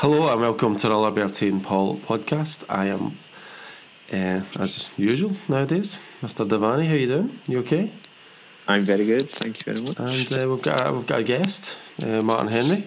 [0.00, 2.64] Hello and welcome to the Bertie and Paul podcast.
[2.70, 3.18] I am,
[4.10, 6.48] uh, as usual nowadays, Mr.
[6.48, 6.88] Devani.
[6.88, 7.38] How you doing?
[7.46, 7.92] You okay?
[8.66, 9.98] I'm very good, thank you very much.
[9.98, 12.82] And uh, we've got we've got a guest, uh, Martin Henry.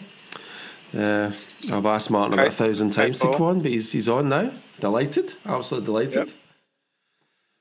[0.92, 1.32] Uh,
[1.72, 4.50] I've asked Martin about a thousand times to come on, but he's he's on now.
[4.80, 6.30] Delighted, absolutely delighted.
[6.30, 6.38] Yep,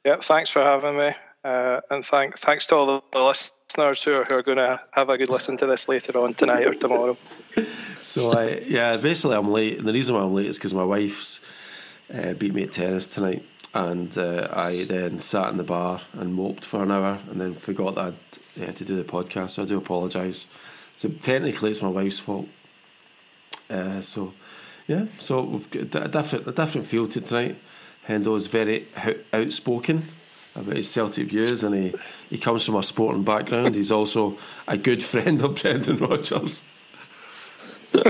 [0.07, 1.11] yep thanks for having me,
[1.45, 5.09] uh, and thanks thanks to all the, listeners who are, who are going to have
[5.09, 7.17] a good listen to this later on tonight or tomorrow.
[8.03, 10.85] so I yeah, basically I'm late, and the reason why I'm late is because my
[10.85, 11.41] wife's
[12.13, 16.35] uh, beat me at tennis tonight, and uh, I then sat in the bar and
[16.35, 18.15] moped for an hour, and then forgot that
[18.61, 19.51] I had to do the podcast.
[19.51, 20.47] So I do apologise.
[20.97, 22.49] So technically, it's my wife's fault.
[23.69, 24.35] Uh, so
[24.87, 27.57] yeah, so we've got a different a different feel to tonight.
[28.07, 28.87] Hendo is very
[29.33, 30.09] outspoken
[30.55, 31.95] about his Celtic views, and he,
[32.31, 33.75] he comes from a sporting background.
[33.75, 34.39] He's also
[34.69, 36.69] a good friend of Brendan Rodgers.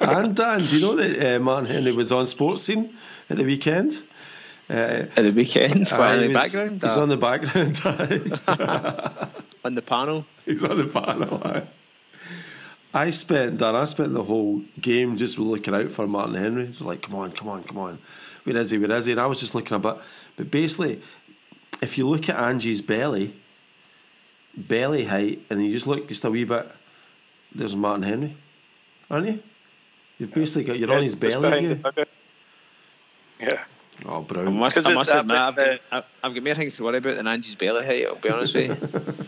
[0.00, 2.94] and Dan, do you know that uh, Martin Henry was on Sports Scene
[3.28, 4.02] at the weekend?
[4.70, 6.82] Uh, at the weekend, uh, in the was, background.
[6.82, 7.80] He's on the background.
[9.64, 10.26] on the panel.
[10.44, 11.66] He's on the panel.
[12.92, 13.76] I spent Dan.
[13.76, 16.64] I spent the whole game just looking out for Martin Henry.
[16.64, 17.98] It was like, come on, come on, come on.
[18.44, 18.78] Where is he?
[18.78, 19.12] Where is he?
[19.12, 19.96] And I was just looking a bit.
[20.36, 21.02] But basically,
[21.80, 23.34] if you look at Angie's belly,
[24.56, 26.70] belly height, and you just look just a wee bit,
[27.54, 28.36] there's Martin Henry,
[29.10, 29.42] aren't you?
[30.18, 31.80] You've basically got you're yeah, on his belly.
[33.40, 33.64] Yeah.
[34.04, 34.56] Oh, brilliant.
[34.56, 35.80] I must, I must admit, I've, got,
[36.22, 38.06] I've got more things to worry about than Angie's belly height.
[38.06, 39.26] I'll be honest with you.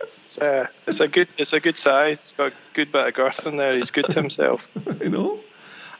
[0.24, 2.20] it's, uh, it's a good, it's a good size.
[2.20, 3.74] It's got a good bit of girth in there.
[3.74, 4.68] He's good to himself.
[5.00, 5.40] you know.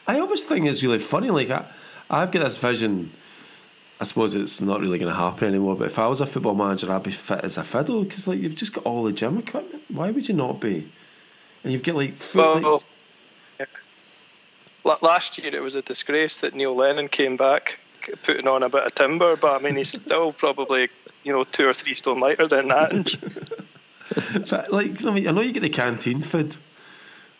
[0.07, 1.29] I always think it's really funny.
[1.29, 1.65] Like I,
[2.09, 3.11] I've got this vision
[4.03, 5.77] I suppose it's not really going to happen anymore.
[5.77, 8.37] But if I was a football manager, I'd be fit as a fiddle because like
[8.37, 9.81] you've just got all the gym equipment.
[9.87, 10.91] Why would you not be?
[11.63, 12.81] And you've got like well, like...
[14.83, 14.95] Yeah.
[15.01, 17.79] last year it was a disgrace that Neil Lennon came back
[18.23, 20.89] putting on a bit of timber, but I mean he's still probably
[21.23, 23.63] you know two or three stone lighter than that.
[24.69, 26.57] like I mean, I know you get the canteen food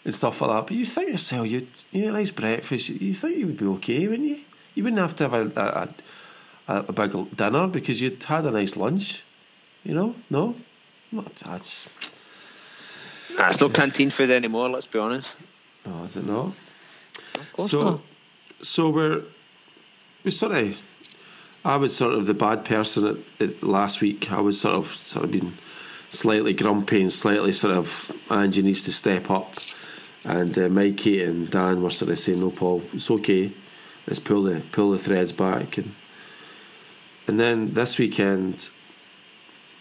[0.05, 3.37] and stuff like that, but you think yourself, you you a nice breakfast, you think
[3.37, 4.39] you would be okay, wouldn't you?
[4.75, 5.89] You wouldn't have to have a, a, a,
[6.67, 9.23] a big dinner because you'd had a nice lunch.
[9.83, 10.55] You know, no,
[11.11, 11.87] that's.
[13.37, 14.69] Nah, it's not canteen food anymore.
[14.69, 15.45] Let's be honest.
[15.85, 16.51] No, is it not?
[17.57, 17.99] so, not.
[18.61, 19.23] so we're
[20.23, 20.81] we sort of.
[21.65, 24.31] I was sort of the bad person at, at last week.
[24.31, 25.57] I was sort of sort of been
[26.09, 29.53] slightly grumpy and slightly sort of Angie needs to step up.
[30.25, 33.51] And uh, Mikey and Dan were sort of saying, "No, Paul, it's okay.
[34.07, 35.93] Let's pull the pull the threads back." And
[37.27, 38.69] and then this weekend,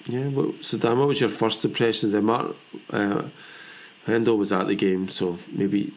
[0.06, 0.30] yeah.
[0.60, 2.14] so Dan, what was your first impressions?
[2.14, 2.56] And Mark,
[2.91, 3.22] uh,
[4.06, 5.92] Hendo was at the game, so maybe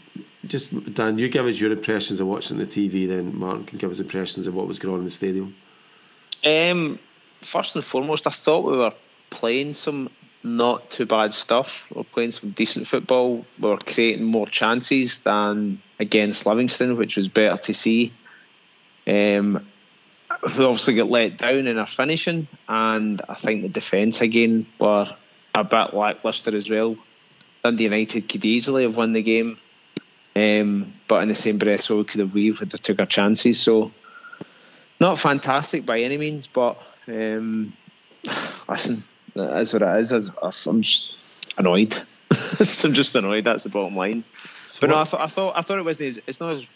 [0.47, 3.07] just Dan, you give us your impressions of watching the TV.
[3.07, 5.55] Then Martin can give us impressions of what was going on in the stadium.
[6.43, 6.99] Um,
[7.41, 8.93] first and foremost, I thought we were
[9.29, 10.09] playing some
[10.43, 11.87] not too bad stuff.
[11.89, 13.45] We we're playing some decent football.
[13.59, 18.13] We were creating more chances than against Livingston, which was better to see.
[19.07, 19.65] Um,
[20.45, 25.07] we obviously got let down in our finishing, and I think the defence again were
[25.55, 26.95] a bit lacklustre as well.
[27.63, 29.57] Dundee United could easily have won the game,
[30.35, 33.07] um, but in the same breath, so we could have weaved if they took our
[33.07, 33.59] chances.
[33.59, 33.91] So,
[34.99, 36.77] not fantastic by any means, but
[37.07, 37.73] um,
[38.69, 40.31] listen, that is what it is.
[40.67, 41.15] I'm just
[41.57, 41.95] annoyed.
[42.59, 43.45] I'm just annoyed.
[43.45, 44.23] That's the bottom line.
[44.67, 45.99] So but no, I, th- I thought I thought it was.
[45.99, 46.67] It's not as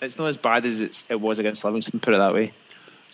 [0.00, 1.98] it's not as bad as it was against Livingston.
[2.00, 2.52] Put it that way.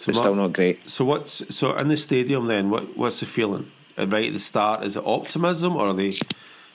[0.02, 0.90] So it's still not great.
[0.90, 2.70] So what's so in the stadium then?
[2.70, 4.82] What what's the feeling right at the start?
[4.82, 6.10] Is it optimism or are they?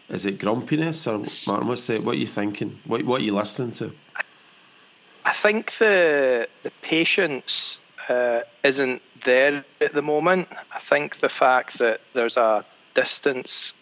[0.07, 1.17] Is it grumpiness or
[1.51, 1.67] Martin?
[1.67, 2.79] What's the, what are you thinking?
[2.85, 3.91] What what are you listening to?
[5.25, 10.47] I think the the patience uh, isn't there at the moment.
[10.71, 13.73] I think the fact that there's a distance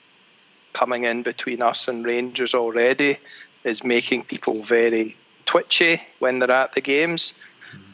[0.74, 3.18] coming in between us and Rangers already
[3.64, 5.16] is making people very
[5.46, 7.36] twitchy when they're at the games.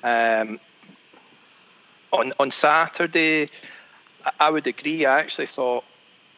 [0.01, 0.61] Um,
[2.11, 3.49] on on Saturday,
[4.39, 5.05] I would agree.
[5.05, 5.83] I actually thought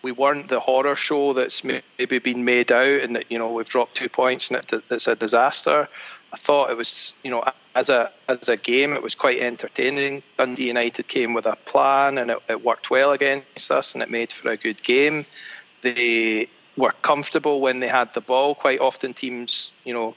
[0.01, 3.69] we weren't the horror show that's maybe been made out, and that you know we've
[3.69, 4.61] dropped two points and
[4.91, 5.87] it's a disaster.
[6.33, 7.43] I thought it was, you know,
[7.75, 10.23] as a as a game, it was quite entertaining.
[10.37, 14.09] Dundee United came with a plan, and it, it worked well against us, and it
[14.09, 15.27] made for a good game.
[15.81, 18.55] They were comfortable when they had the ball.
[18.55, 20.15] Quite often, teams, you know,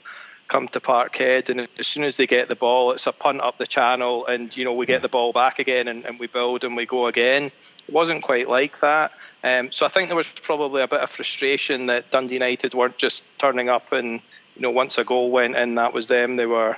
[0.49, 3.59] come to Parkhead, and as soon as they get the ball, it's a punt up
[3.59, 6.65] the channel, and you know we get the ball back again, and, and we build
[6.65, 7.51] and we go again.
[7.89, 9.13] It wasn't quite like that.
[9.45, 12.99] Um, so I think there was probably a bit of frustration that Dundee United weren't
[12.99, 14.21] just turning up and
[14.57, 16.37] you know, once a goal went in, that was them.
[16.37, 16.77] They were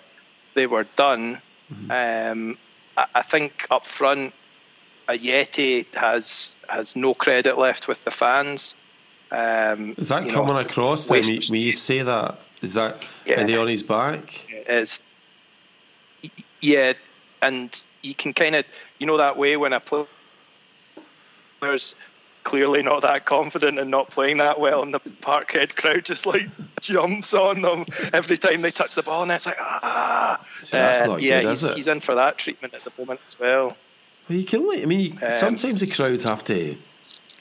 [0.54, 1.40] they were done.
[1.72, 1.90] Mm-hmm.
[1.90, 2.58] Um,
[2.96, 4.34] I, I, think up front,
[5.08, 8.74] Ajeti has has no credit left with the fans.
[9.30, 11.08] Um, is that coming know, across?
[11.08, 14.46] When you, when you say that, is that yeah, are they on his back?
[14.48, 15.12] It is.
[16.60, 16.94] Yeah,
[17.42, 18.64] and you can kind of
[18.98, 19.80] you know that way when a
[21.60, 21.94] player's
[22.44, 26.48] clearly not that confident and not playing that well, and the Parkhead crowd just like
[26.80, 31.16] jumps on them every time they touch the ball, and it's like ah, See, uh,
[31.16, 33.76] yeah, good, he's, he's, in for that treatment at the moment as well.
[34.28, 36.76] Well, you can only, I mean, you, um, sometimes the crowd have to,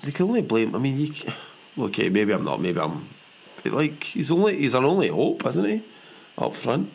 [0.03, 0.75] they can only blame.
[0.75, 1.13] I mean, you,
[1.85, 3.09] okay, maybe I'm not, maybe I'm,
[3.65, 5.83] like he's only, he's an only hope, isn't he,
[6.37, 6.91] up front.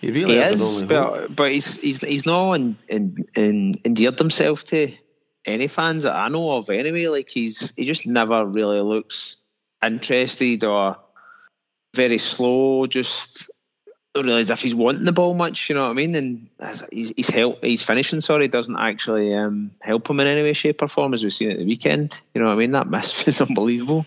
[0.00, 4.64] He really he is, but, but he's he's he's not in, in, in endeared himself
[4.66, 4.92] to
[5.44, 7.08] any fans that I know of anyway.
[7.08, 9.38] Like he's he just never really looks
[9.84, 10.98] interested or
[11.96, 12.86] very slow.
[12.86, 13.50] Just
[14.14, 15.68] don't really as if he's wanting the ball much.
[15.68, 16.14] You know what I mean?
[16.14, 16.48] And
[16.92, 18.20] he's he's help he's finishing.
[18.20, 21.50] Sorry, doesn't actually um, help him in any way, shape, or form as we've seen
[21.50, 22.20] at the weekend.
[22.34, 22.72] You know what I mean?
[22.72, 24.06] That miss was unbelievable.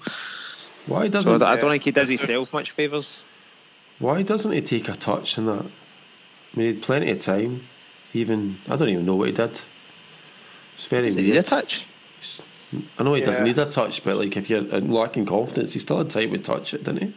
[0.88, 3.24] Why doesn't so I don't think he does himself much favours.
[4.00, 5.66] Why doesn't he take a touch in that?
[5.66, 7.68] I mean, he had plenty of time.
[8.14, 9.62] Even I don't even know what he did.
[10.76, 11.86] It's very Does he need a touch?
[12.98, 13.26] I know he yeah.
[13.26, 16.38] doesn't need a touch, but like if you're lacking confidence, he still had time to
[16.40, 17.14] touch it, didn't he?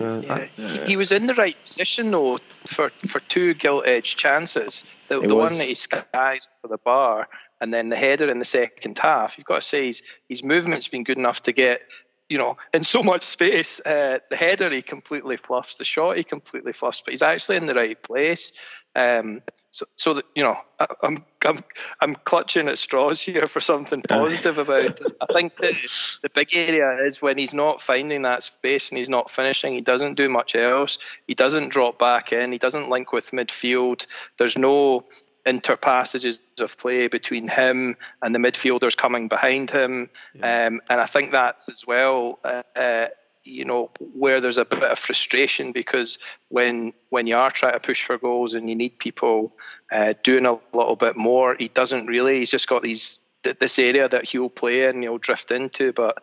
[0.00, 0.34] Uh, yeah.
[0.34, 4.84] I, uh, he was in the right position though for, for two gilt edge chances.
[5.08, 7.28] The, the one that he skies for the bar,
[7.62, 9.38] and then the header in the second half.
[9.38, 11.80] You've got to say his his movement's been good enough to get
[12.28, 13.78] you know, in so much space.
[13.80, 17.66] Uh, the header he completely fluffs, the shot he completely fluffs, but he's actually in
[17.66, 18.52] the right place.
[18.96, 21.58] Um, so, so that you know, I, am I'm
[22.00, 25.00] I'm clutching at straws here for something positive about it.
[25.20, 25.74] I think the
[26.22, 29.74] the big area is when he's not finding that space and he's not finishing.
[29.74, 30.98] He doesn't do much else.
[31.26, 32.50] He doesn't drop back in.
[32.50, 34.06] He doesn't link with midfield.
[34.38, 35.06] There's no
[35.44, 40.10] interpassages of play between him and the midfielders coming behind him.
[40.34, 40.66] Yeah.
[40.66, 43.08] Um, and I think that's as well, uh, uh,
[43.44, 46.18] you know, where there's a bit of frustration because
[46.48, 49.56] when when you are trying to push for goals and you need people
[49.90, 52.38] uh, doing a little bit more, he doesn't really.
[52.38, 56.22] He's just got these this area that he'll play and he'll drift into, but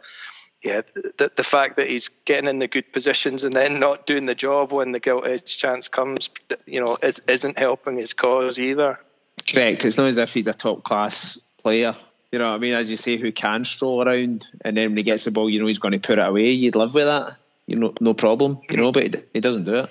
[0.64, 4.26] yeah, the, the fact that he's getting in the good positions and then not doing
[4.26, 6.30] the job when the gilt edge chance comes,
[6.66, 9.00] you know, is, isn't helping his cause either.
[9.48, 9.86] Correct.
[9.86, 11.96] It's not as if he's a top class player.
[12.32, 12.74] You know what I mean?
[12.74, 15.60] As you say, who can stroll around and then when he gets the ball, you
[15.60, 16.52] know he's going to put it away.
[16.52, 17.38] You'd live with that.
[17.66, 18.60] You know, no problem.
[18.70, 19.90] You know, but he doesn't do it.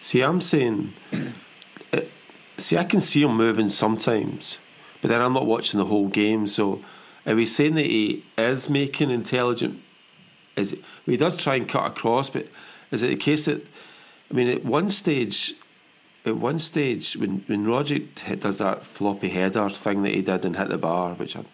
[0.00, 0.94] See, I'm saying,
[1.92, 2.00] uh,
[2.56, 4.58] see, I can see him moving sometimes,
[5.02, 6.46] but then I'm not watching the whole game.
[6.46, 6.82] So,
[7.26, 9.82] are we saying that he is making intelligent?
[10.56, 10.80] Is it?
[10.80, 12.48] Well, he does try and cut across, but
[12.90, 13.66] is it a case that?
[14.30, 15.54] I mean, at one stage,
[16.24, 20.56] at one stage when when Rogic does that floppy header thing that he did and
[20.56, 21.44] hit the bar, which I,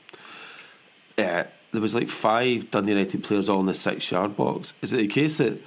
[1.19, 4.75] uh, there was like five Dundee United players all in the six yard box.
[4.83, 5.61] Is it the case that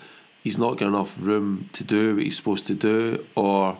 [0.43, 3.77] he's not got enough room to do what he's supposed to do, or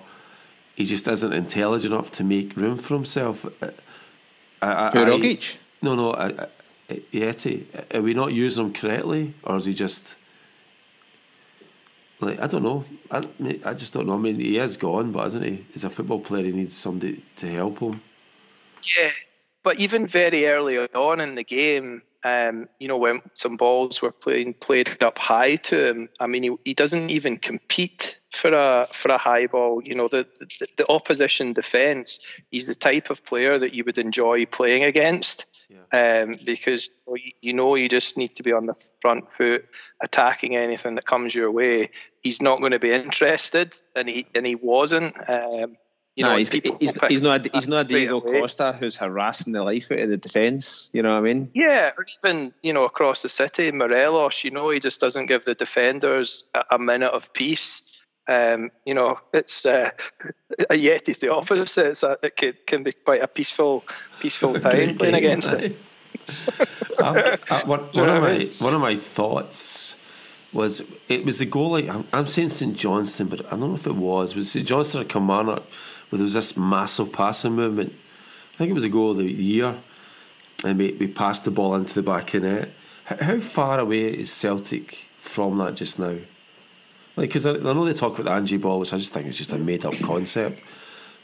[0.76, 3.46] he just isn't intelligent enough to make room for himself?
[3.62, 3.72] Uh,
[4.62, 5.58] I, Rogic?
[5.82, 6.48] No, no, I, I,
[7.14, 7.66] Yeti.
[7.94, 10.16] Are we not using him correctly, or is he just?
[12.22, 12.84] Like I don't know.
[13.10, 13.24] I
[13.64, 14.16] I just don't know.
[14.16, 15.66] I mean, he is gone, but isn't he?
[15.74, 18.02] As a football player, he needs somebody to help him.
[18.98, 19.12] Yeah,
[19.64, 24.12] but even very early on in the game, um, you know, when some balls were
[24.12, 28.88] playing played up high to him, I mean, he, he doesn't even compete for a
[28.92, 29.82] for a high ball.
[29.84, 32.20] You know, the, the the opposition defence.
[32.52, 36.24] He's the type of player that you would enjoy playing against yeah.
[36.24, 36.90] um, because
[37.42, 39.66] you know you just need to be on the front foot,
[40.02, 41.92] attacking anything that comes your way.
[42.22, 45.16] He's not going to be interested, and he and he wasn't.
[45.30, 45.78] Um,
[46.16, 46.64] you no, know, he's, he's,
[47.08, 50.90] he's, not he's not Diego Costa who's harassing the life out of the defence.
[50.94, 51.50] You know what I mean?
[51.54, 54.44] Yeah, or even you know across the city, Morelos.
[54.44, 57.84] You know he just doesn't give the defenders a, a minute of peace.
[58.30, 59.90] Um, you know, it's uh,
[60.70, 61.88] Ajeti's the opposite.
[61.88, 63.84] It's a, it can, can, be quite a peaceful,
[64.20, 65.76] peaceful time playing against it.
[67.00, 69.98] I, I, one, one of my one of my thoughts
[70.54, 71.72] was it was the goal.
[71.72, 74.68] Like I'm, I'm saying St Johnstone, but I don't know if it was was St
[74.68, 75.64] Johnstone or Kilmarnock
[76.10, 77.94] where there was this massive passing movement.
[78.54, 79.76] I think it was a goal of the year,
[80.64, 82.70] and we, we passed the ball into the back of net.
[83.06, 86.18] How far away is Celtic from that just now?
[87.20, 89.28] Like, because I, I, know they talk about the Angie ball, which I just think
[89.28, 90.62] is just a made up concept.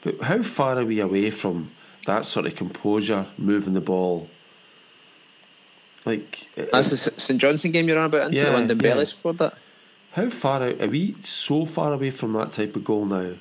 [0.02, 1.72] But how far are we away from
[2.06, 4.30] that sort of composure, moving the ball?
[6.06, 9.06] Like uh, that's the St Johnstone game you're on about, into yeah, London yeah.
[9.06, 9.58] Scored that.
[10.12, 11.16] How far out are we?
[11.22, 13.36] So far away from that type of goal now.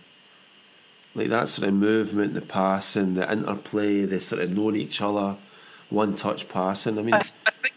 [1.17, 5.39] Like that sort of movement, the passing, the interplay, the sort of knowing each other,
[5.91, 7.01] one touch passing.
[7.01, 7.75] I mean, I, I think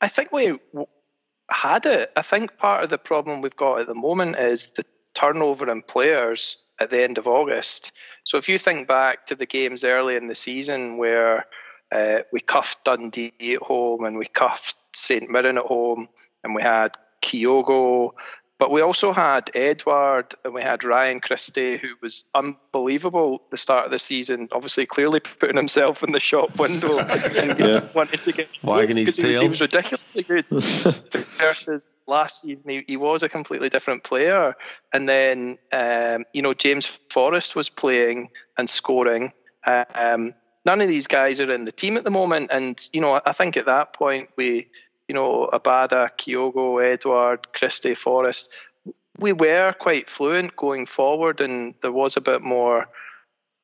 [0.00, 0.58] I think we
[1.54, 2.12] had it.
[2.16, 4.84] I think part of the problem we've got at the moment is the
[5.14, 7.92] turnover in players at the end of August.
[8.24, 11.46] So if you think back to the games early in the season where
[11.92, 16.08] uh, we cuffed Dundee at home and we cuffed St Mirren at home
[16.42, 18.10] and we had Kyogo
[18.58, 23.84] but we also had Edouard and we had Ryan Christie, who was unbelievable the start
[23.84, 24.48] of the season.
[24.52, 27.88] Obviously, clearly putting himself in the shop window and yeah.
[27.94, 29.26] wanted to get wagging his tail.
[29.26, 30.48] He was, he was ridiculously good.
[31.38, 34.54] Versus last season, he, he, was a completely different player.
[34.92, 39.32] And then, um, you know, James Forrest was playing and scoring.
[39.66, 40.34] Um,
[40.64, 43.32] none of these guys are in the team at the moment, and you know, I
[43.32, 44.68] think at that point we
[45.08, 48.50] you know, Abada, Kyogo, Edouard, Christie, Forrest,
[49.18, 52.88] we were quite fluent going forward, and there was a bit more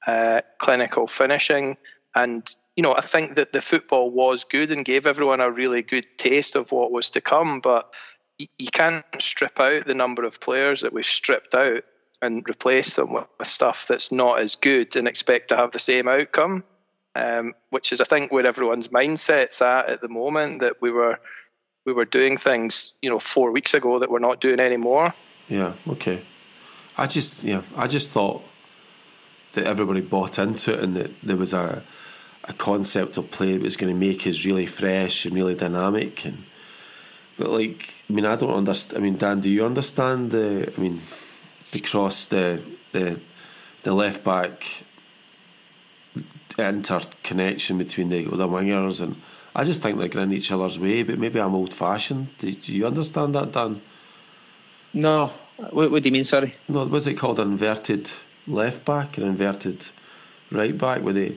[0.06, 1.76] uh, clinical finishing.
[2.14, 5.82] And you know, I think that the football was good and gave everyone a really
[5.82, 7.61] good taste of what was to come.
[7.61, 7.92] But
[8.38, 11.85] you can't strip out the number of players that we've stripped out
[12.23, 15.78] and replace them with, with stuff that's not as good and expect to have the
[15.78, 16.64] same outcome
[17.14, 20.60] um, which is I think where everyone's mindset's at at the moment.
[20.60, 21.18] That we were
[21.84, 25.14] we were doing things, you know, four weeks ago that we're not doing anymore.
[25.48, 25.72] Yeah.
[25.88, 26.22] Okay.
[26.96, 28.42] I just yeah, I just thought
[29.52, 31.82] that everybody bought into it and that there was a
[32.44, 36.24] a concept of play that was going to make us really fresh and really dynamic
[36.24, 36.44] and
[37.36, 40.80] but like I mean I don't understand I mean Dan do you understand the I
[40.80, 41.00] mean
[41.72, 42.62] the cross the
[42.92, 43.20] the
[43.82, 44.84] the left back
[46.59, 49.21] interconnection between the, the wingers, and
[49.54, 51.02] I just think they're going each other's way.
[51.02, 52.37] But maybe I'm old fashioned.
[52.38, 53.83] Do, do, you understand that, Dan?
[54.92, 55.33] No.
[55.71, 56.25] What, what do you mean?
[56.25, 56.52] Sorry.
[56.69, 58.11] No, was it called inverted
[58.47, 59.87] left back and inverted
[60.50, 61.02] right back?
[61.02, 61.37] Where they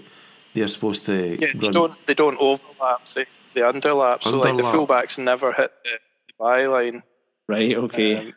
[0.54, 3.06] they're supposed to yeah, they don't they don't overlap.
[3.06, 4.24] They, they underlap.
[4.24, 5.90] So like the fullbacks never hit the,
[6.28, 7.04] the byline.
[7.48, 7.76] Right.
[7.76, 8.18] Okay.
[8.18, 8.34] Um,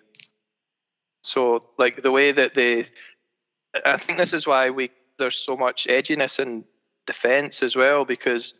[1.23, 2.87] so like the way that they,
[3.85, 6.64] I think this is why we there's so much edginess in
[7.06, 8.54] defence as well because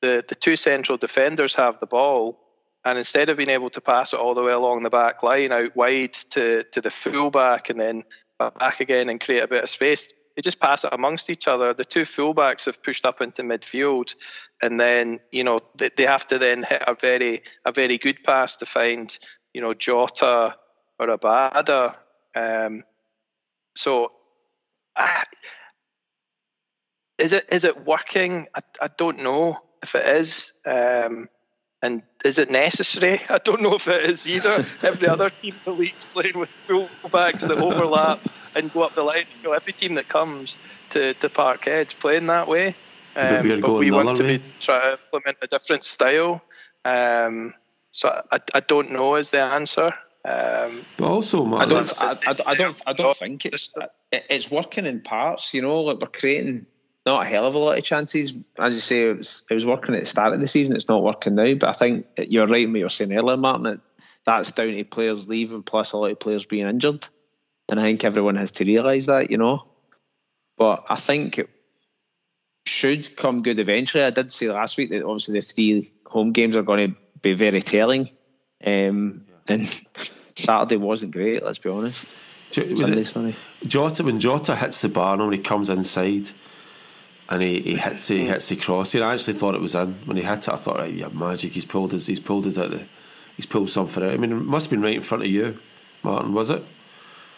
[0.00, 2.38] the, the two central defenders have the ball,
[2.84, 5.52] and instead of being able to pass it all the way along the back line
[5.52, 8.04] out wide to, to the fullback and then
[8.38, 11.74] back again and create a bit of space, they just pass it amongst each other.
[11.74, 14.14] The two fullbacks have pushed up into midfield,
[14.62, 18.24] and then you know they, they have to then hit a very a very good
[18.24, 19.16] pass to find
[19.52, 20.56] you know Jota
[20.98, 21.96] or Abada.
[22.34, 22.84] Um,
[23.76, 24.12] so.
[24.96, 25.24] I,
[27.20, 28.46] is it is it working?
[28.54, 30.52] I, I don't know if it is.
[30.64, 31.28] Um,
[31.82, 33.20] and is it necessary?
[33.28, 34.66] I don't know if it is either.
[34.82, 38.20] Every other team in the league's playing with full backs that overlap
[38.54, 39.24] and go up the line.
[39.38, 40.56] You know, every team that comes
[40.90, 42.74] to, to Parkhead's playing that way.
[43.16, 46.42] Um, but, but we want to be, try to implement a different style.
[46.84, 47.54] Um,
[47.90, 49.92] so I, I don't know is the answer.
[50.24, 53.72] Um, but also, man, I don't, I, I, I, don't, I don't think it's
[54.12, 55.54] it's working in parts.
[55.54, 56.66] You know, like we're creating
[57.10, 58.32] not a hell of a lot of chances.
[58.56, 60.76] As you say, it was, it was working at the start of the season.
[60.76, 61.54] It's not working now.
[61.54, 63.64] But I think you're right in what you were saying earlier, Martin.
[63.64, 63.80] That
[64.24, 67.08] that's down to players leaving plus a lot of players being injured.
[67.68, 69.64] And I think everyone has to realise that, you know.
[70.56, 71.50] But I think it
[72.66, 74.04] should come good eventually.
[74.04, 77.32] I did say last week that obviously the three home games are going to be
[77.32, 78.08] very telling.
[78.64, 79.66] Um, and
[80.36, 82.14] Saturday wasn't great, let's be honest.
[83.66, 86.30] Jota, when Jota hits the bar, he comes inside,
[87.30, 88.94] and he, he hits he hits the cross.
[88.94, 90.48] I actually thought it was in when he hit it.
[90.48, 91.52] I thought, right, yeah, magic.
[91.52, 92.70] He's pulled his he's pulled his out.
[92.70, 92.82] The,
[93.36, 94.12] he's pulled something out.
[94.12, 95.58] I mean, it must have been right in front of you,
[96.02, 96.34] Martin.
[96.34, 96.64] Was it?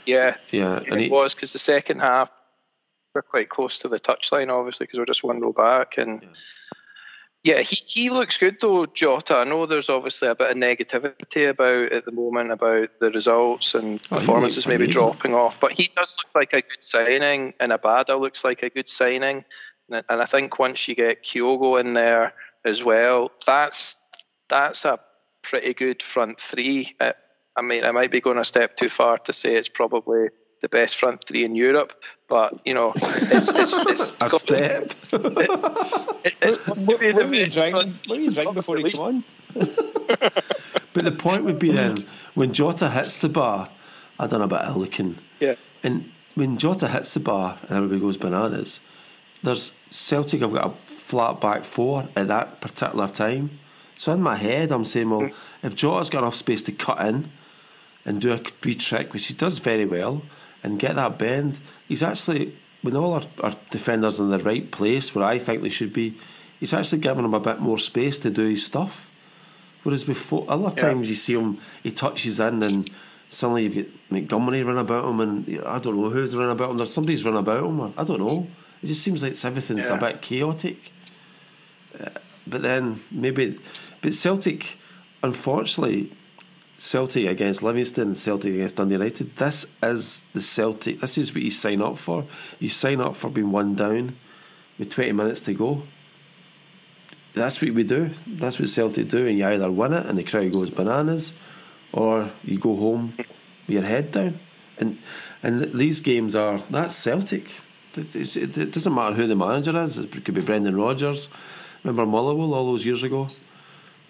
[0.07, 2.37] Yeah, yeah, and it he, was because the second half
[3.15, 6.23] we're quite close to the touchline, obviously, because we're just one row back, and.
[6.23, 6.29] Yeah.
[7.45, 9.39] Yeah, he, he looks good though, Jota.
[9.39, 13.75] I know there's obviously a bit of negativity about at the moment about the results
[13.75, 17.73] and oh, performances maybe dropping off, but he does look like a good signing, and
[17.73, 19.45] Abada looks like a good signing.
[19.89, 22.35] And I think once you get Kyogo in there
[22.65, 23.97] as well, that's
[24.49, 24.99] that's a
[25.43, 26.95] pretty good front three.
[27.01, 27.13] Uh,
[27.57, 30.29] I mean, I might be going a step too far to say it's probably
[30.63, 31.93] the best front three in Europe,
[32.29, 34.93] but you know, it's, it's, it's a step.
[35.13, 38.09] it, it's to be the best.
[38.09, 39.25] What are you drinking before you come on?
[40.95, 43.69] but the point would be then when Jota hits the bar,
[44.19, 45.19] I don't know about looking.
[45.41, 45.57] Yeah.
[45.83, 48.81] And when Jota hits the bar and everybody goes bananas,
[49.43, 53.59] there's Celtic have got a flat back four at that particular time.
[53.97, 55.35] So in my head, I'm saying, well, mm.
[55.63, 57.31] if Jota's got enough space to cut in,
[58.05, 60.23] and do a wee trick, which he does very well,
[60.63, 61.61] and get that bend.
[61.89, 65.69] He's actually, when all our, our defenders in the right place where I think they
[65.69, 66.15] should be,
[66.61, 69.11] he's actually giving them a bit more space to do his stuff.
[69.83, 71.11] Whereas before, other times yeah.
[71.11, 72.89] you see him, he touches in and
[73.29, 76.79] suddenly you've got Montgomery run about him and I don't know who's run about him.
[76.79, 77.81] There's somebody's run about him.
[77.81, 78.47] Or, I don't know.
[78.83, 79.97] It just seems like everything's yeah.
[79.97, 80.93] a bit chaotic.
[81.99, 82.11] Uh,
[82.47, 83.59] but then maybe,
[84.01, 84.79] but Celtic,
[85.23, 86.13] unfortunately,
[86.79, 89.37] Celtic against Livingston, Celtic against Dundee United.
[89.37, 91.01] This is the Celtic.
[91.01, 92.25] This is what you sign up for.
[92.59, 94.17] You sign up for being one down
[94.79, 95.85] with 20 minutes to go.
[97.35, 98.11] That's what we do.
[98.27, 99.27] That's what Celtic do.
[99.27, 101.35] And you either win it and the crowd goes bananas,
[101.93, 103.29] or you go home with
[103.69, 104.41] your head down.
[104.77, 104.99] And
[105.43, 107.55] and these games are that's Celtic.
[107.97, 109.99] It doesn't matter who the manager is.
[109.99, 111.29] It could be Brendan Rodgers.
[111.85, 113.29] Remember Motherwell all those years ago?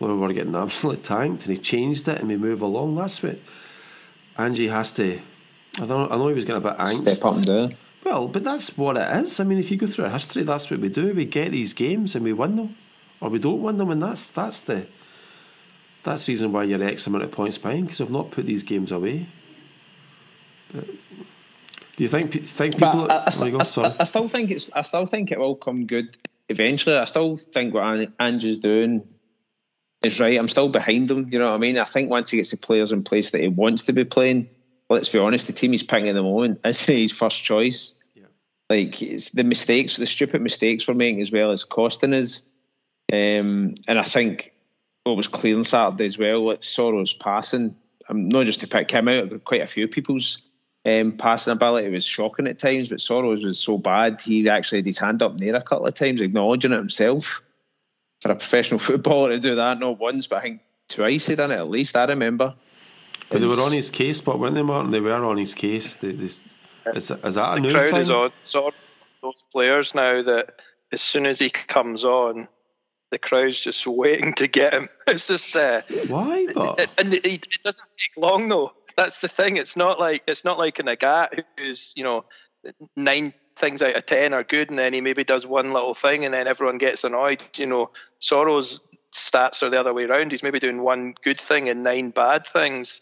[0.02, 2.96] where we were getting absolutely tanked, and he changed it, and we move along.
[2.96, 3.38] That's what
[4.36, 5.20] Angie has to.
[5.80, 6.12] I don't.
[6.12, 7.08] I know he was getting a bit angst.
[7.08, 7.70] Step up and down.
[8.04, 9.38] Well, but that's what it is.
[9.38, 11.14] I mean, if you go through history, that's what we do.
[11.14, 12.76] We get these games and we win them,
[13.20, 14.86] or we don't win them, and that's that's the
[16.02, 18.64] that's the reason why you're X amount of points behind because I've not put these
[18.64, 19.26] games away.
[20.74, 20.86] But
[21.96, 23.10] do you think think people?
[23.10, 24.70] I, I, I, I, still think it's.
[24.72, 26.16] I still think it will come good
[26.48, 26.96] eventually.
[26.96, 29.06] I still think what Andrew's doing
[30.02, 30.38] is right.
[30.38, 31.28] I'm still behind him.
[31.30, 31.78] You know what I mean?
[31.78, 34.48] I think once he gets the players in place that he wants to be playing,
[34.88, 38.02] let's be honest, the team he's picking at the moment is his first choice.
[38.14, 38.24] Yeah.
[38.70, 42.48] Like it's the mistakes, the stupid mistakes we're making as well as costing us.
[43.12, 44.54] Um, and I think
[45.04, 47.76] what was clear on Saturday as well, like Soro's passing.
[48.08, 50.44] I'm not just to pick him out, but quite a few people's
[50.84, 54.86] um, passing ability was shocking at times, but Soro's was so bad he actually had
[54.86, 57.42] his hand up there a couple of times, acknowledging it himself
[58.20, 61.50] for a professional footballer to do that, not once, but I think twice he done
[61.50, 61.96] it at least.
[61.96, 62.54] I remember.
[63.28, 64.90] But they were on his case, but when they weren't they, Martin?
[64.90, 65.96] They were on his case.
[65.96, 66.40] They, they, is,
[66.86, 68.00] is that a the new crowd thing?
[68.00, 70.56] is on sort of those players now that
[70.92, 72.48] as soon as he comes on,
[73.10, 74.88] the crowd's just waiting to get him.
[75.06, 78.72] It's just uh, why, but and it, it, doesn't take long though.
[78.96, 79.56] That's the thing.
[79.56, 82.24] It's not like it's not like an Agat who's you know
[82.96, 86.24] nine things out of ten are good, and then he maybe does one little thing,
[86.24, 87.42] and then everyone gets annoyed.
[87.56, 90.30] You know, Soro's stats are the other way around.
[90.30, 93.00] He's maybe doing one good thing and nine bad things.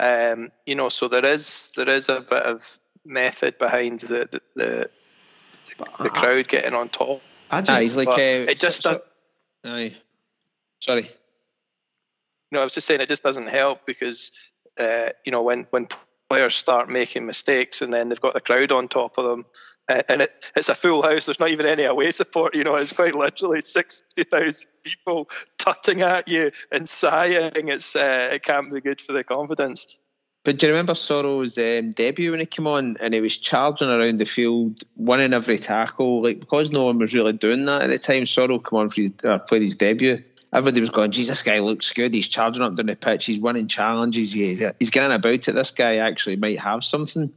[0.00, 4.40] Um, you know, so there is there is a bit of method behind the the,
[4.56, 4.90] the,
[6.00, 7.20] the crowd getting on top.
[7.50, 9.00] I just, he's like uh, it just so, does.
[9.64, 9.96] Aye.
[10.80, 11.08] Sorry.
[12.50, 14.32] No, I was just saying it just doesn't help because
[14.78, 15.88] uh, you know when when
[16.28, 19.44] players start making mistakes and then they've got the crowd on top of them,
[19.88, 21.26] and it, it's a full house.
[21.26, 22.54] There's not even any away support.
[22.54, 27.68] You know, it's quite literally sixty thousand people tutting at you and sighing.
[27.68, 29.86] It's uh, it can't be good for the confidence.
[30.44, 33.88] But do you remember Soro's um, debut when he came on and he was charging
[33.88, 36.22] around the field, winning every tackle?
[36.22, 38.24] Like because no one was really doing that at the time.
[38.24, 40.22] Soro came on for his uh, played his debut.
[40.52, 42.12] Everybody was going, "Jesus, this guy looks good.
[42.12, 43.24] He's charging up down the pitch.
[43.24, 44.32] He's winning challenges.
[44.32, 45.52] He's he's getting about it.
[45.52, 47.32] This guy actually might have something."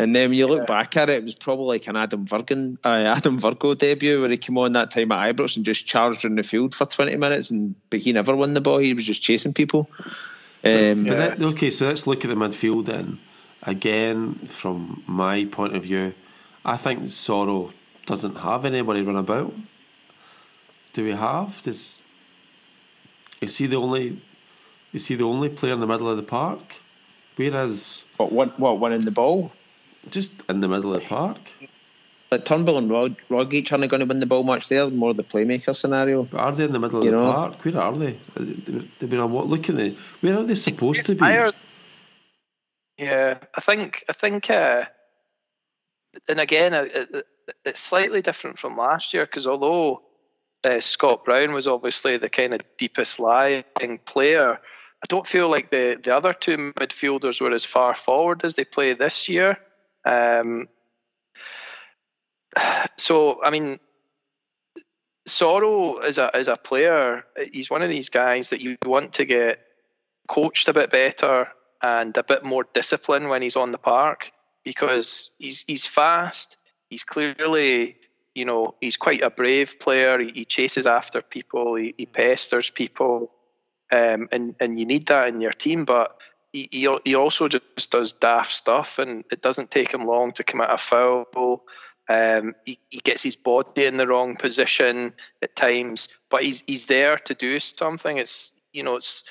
[0.00, 0.64] And then when you look yeah.
[0.64, 4.30] back at it, it was probably like an Adam Virgan, uh, Adam Virgo debut where
[4.30, 7.16] he came on that time at Ibrox and just charged in the field for 20
[7.16, 8.78] minutes, and but he never won the ball.
[8.78, 9.90] He was just chasing people.
[10.64, 13.18] Um, but, that, okay, so let's look at the midfield then.
[13.62, 16.14] Again, from my point of view,
[16.64, 17.72] I think Soro
[18.06, 19.52] doesn't have anybody run about.
[20.94, 21.60] Do we have?
[21.62, 21.99] Does
[23.40, 24.22] is he the only?
[24.92, 26.80] Is he the only player in the middle of the park?
[27.36, 28.32] Whereas what?
[28.32, 28.58] What?
[28.58, 28.80] What?
[28.80, 29.52] Winning the ball?
[30.08, 31.38] just in the middle of the park.
[32.30, 35.24] Like Turnbull and Rod, Rogic aren't going to win the ball much there, more the
[35.24, 36.22] playmaker scenario.
[36.22, 37.32] But are they in the middle of the know?
[37.32, 37.64] park?
[37.64, 38.18] Where are they?
[38.36, 39.48] They've been on what?
[39.48, 39.96] Look at the.
[40.20, 41.52] Where are they supposed to be?
[42.98, 44.84] Yeah, I think I think, uh,
[46.28, 46.84] and again, uh,
[47.64, 50.02] it's slightly different from last year because although
[50.64, 53.64] uh, Scott Brown was obviously the kind of deepest lying
[54.04, 54.60] player,
[55.02, 58.64] I don't feel like the, the other two midfielders were as far forward as they
[58.64, 59.58] play this year.
[60.04, 60.68] Um,
[62.98, 63.78] so, I mean,
[65.28, 69.24] Soro as a as a player, he's one of these guys that you want to
[69.24, 69.60] get
[70.28, 71.48] coached a bit better
[71.82, 74.32] and a bit more discipline when he's on the park
[74.64, 76.56] because he's he's fast.
[76.90, 77.96] He's clearly,
[78.40, 80.18] you know, he's quite a brave player.
[80.18, 81.76] He, he chases after people.
[81.76, 83.30] He, he pesters people
[83.90, 85.84] um, and and you need that in your team.
[85.84, 86.16] But
[86.52, 90.44] he, he, he also just does daft stuff, and it doesn't take him long to
[90.44, 91.64] commit a foul.
[92.08, 96.86] Um, he, he gets his body in the wrong position at times, but he's he's
[96.86, 98.18] there to do something.
[98.18, 99.24] It's you know it's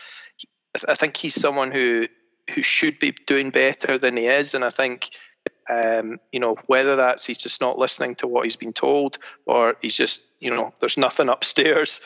[0.87, 2.07] I think he's someone who
[2.53, 5.09] who should be doing better than he is, and I think.
[5.69, 9.77] Um, you know, whether that's he's just not listening to what he's been told, or
[9.81, 12.01] he's just, you know, there's nothing upstairs.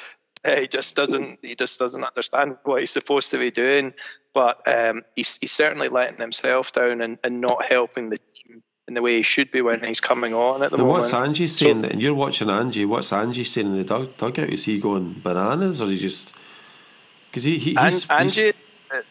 [0.45, 1.39] Uh, he just doesn't.
[1.41, 3.93] He just doesn't understand what he's supposed to be doing.
[4.33, 8.95] But um, he's, he's certainly letting himself down and, and not helping the team in
[8.95, 11.03] the way he should be when he's coming on at the and moment.
[11.03, 11.83] what's Angie saying?
[11.83, 12.85] So, and you're watching Angie.
[12.85, 14.49] What's Angie saying in the dug, dugout?
[14.49, 16.33] Is he going bananas, or is he just
[17.29, 18.51] because he, he he's, Angie?
[18.51, 19.01] He's, uh,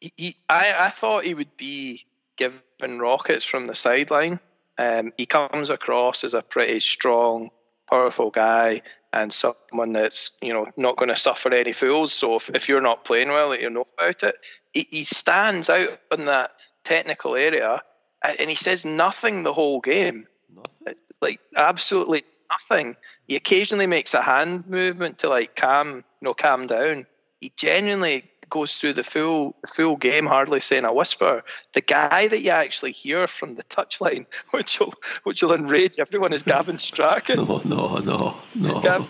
[0.00, 2.04] he, he, I I thought he would be
[2.36, 4.40] given rockets from the sideline.
[4.78, 7.50] Um, he comes across as a pretty strong,
[7.88, 12.12] powerful guy and someone that's you know not going to suffer any fools.
[12.12, 14.36] So if, if you're not playing well, you know about it.
[14.72, 16.52] He, he stands out in that
[16.84, 17.82] technical area,
[18.22, 20.26] and he says nothing the whole game.
[20.54, 21.00] Nothing.
[21.22, 22.96] Like absolutely nothing.
[23.26, 27.06] He occasionally makes a hand movement to like calm, you know, calm down.
[27.40, 31.42] He genuinely goes through the full full game, hardly saying a whisper.
[31.74, 36.32] The guy that you actually hear from the touchline, which will which will enrage everyone,
[36.32, 37.36] is Gavin Strachan.
[37.46, 38.80] No, no, no, no.
[38.82, 39.06] Gavin,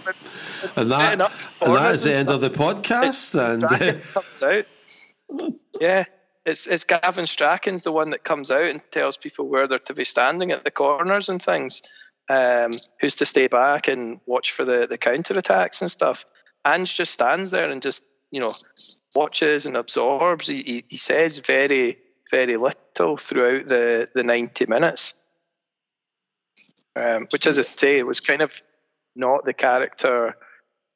[0.76, 1.12] and that,
[1.60, 3.34] and that is the end of the podcast.
[3.34, 4.66] and uh, comes out.
[5.80, 6.04] Yeah,
[6.44, 9.94] it's it's Gavin Strachan's the one that comes out and tells people where they're to
[9.94, 11.82] be standing at the corners and things.
[12.28, 16.26] Um, who's to stay back and watch for the the counter attacks and stuff.
[16.66, 18.54] Ange just stands there and just you know
[19.16, 20.46] watches and absorbs.
[20.46, 21.98] He, he, he says very,
[22.30, 25.14] very little throughout the, the 90 minutes.
[26.94, 28.62] Um, which, as I say, was kind of
[29.14, 30.36] not the character.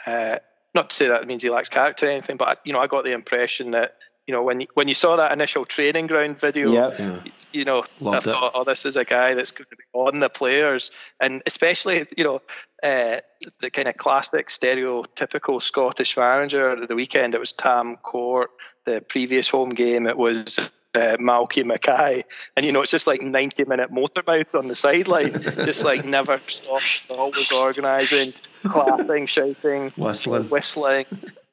[0.06, 0.38] Uh,
[0.74, 3.04] not to say that means he lacks character or anything, but you know, I got
[3.04, 6.72] the impression that you know when you, when you saw that initial training ground video,
[6.72, 7.26] yep.
[7.52, 8.52] You know, Loved I thought, it.
[8.54, 12.24] oh, this is a guy that's going to be on the players, and especially you
[12.24, 12.42] know
[12.82, 13.20] uh,
[13.60, 16.70] the kind of classic stereotypical Scottish manager.
[16.70, 18.50] At the weekend, it was Tam Court.
[18.86, 20.58] The previous home game, it was
[20.94, 22.24] uh, Malky Mackay,
[22.56, 26.40] and you know it's just like ninety minute motorbikes on the sideline, just like never
[26.46, 28.32] stop, always organising,
[28.64, 31.06] clapping, shouting, whistling, whistling.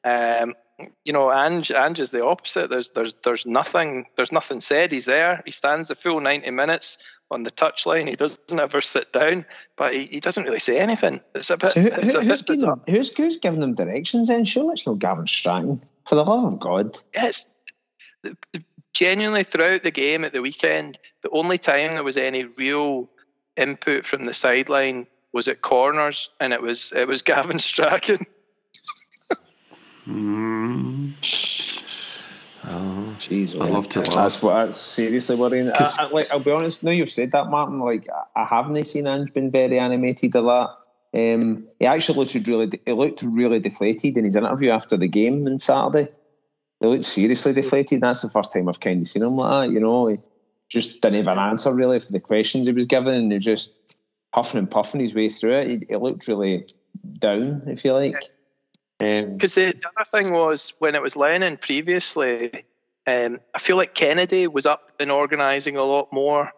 [0.04, 0.54] Um,
[1.04, 2.70] you know, Ange, Ange is the opposite.
[2.70, 4.92] There's there's there's nothing there's nothing said.
[4.92, 5.42] He's there.
[5.44, 6.98] He stands the full ninety minutes
[7.30, 8.08] on the touchline.
[8.08, 9.44] He doesn't ever sit down,
[9.76, 11.20] but he, he doesn't really say anything.
[11.34, 11.70] It's a bit.
[11.70, 14.44] So who, who, who's, bit them, who's, who's giving them directions then?
[14.44, 15.82] Surely it's not Gavin Strachan.
[16.06, 16.96] For the love of God.
[17.14, 17.48] Yes.
[18.94, 23.10] Genuinely, throughout the game at the weekend, the only time there was any real
[23.56, 28.26] input from the sideline was at corners, and it was it was Gavin Strachan.
[30.08, 31.12] Mm.
[32.70, 33.58] Oh, jeez!
[33.58, 34.14] I love to laugh.
[34.14, 35.70] That's what that's seriously worrying.
[35.70, 36.82] I, I, like, I'll be honest.
[36.82, 37.78] Now you've said that, Martin.
[37.80, 40.78] Like, I haven't seen Ange been very animated a lot.
[41.14, 45.46] Um, he actually looked really, he looked really deflated in his interview after the game
[45.46, 46.10] on Saturday.
[46.80, 48.02] He looked seriously deflated.
[48.02, 49.72] That's the first time I've kind of seen him like that.
[49.72, 50.18] You know, he
[50.68, 53.44] just didn't have an answer really for the questions he was given, and he was
[53.44, 53.96] just
[54.32, 55.68] puffing and puffing his way through it.
[55.68, 56.66] He, he looked really
[57.18, 58.16] down, if you like.
[58.98, 62.64] Because um, the, the, other thing was when it was Lennon previously,
[63.06, 66.52] um, I feel like Kennedy was up and organising a lot more.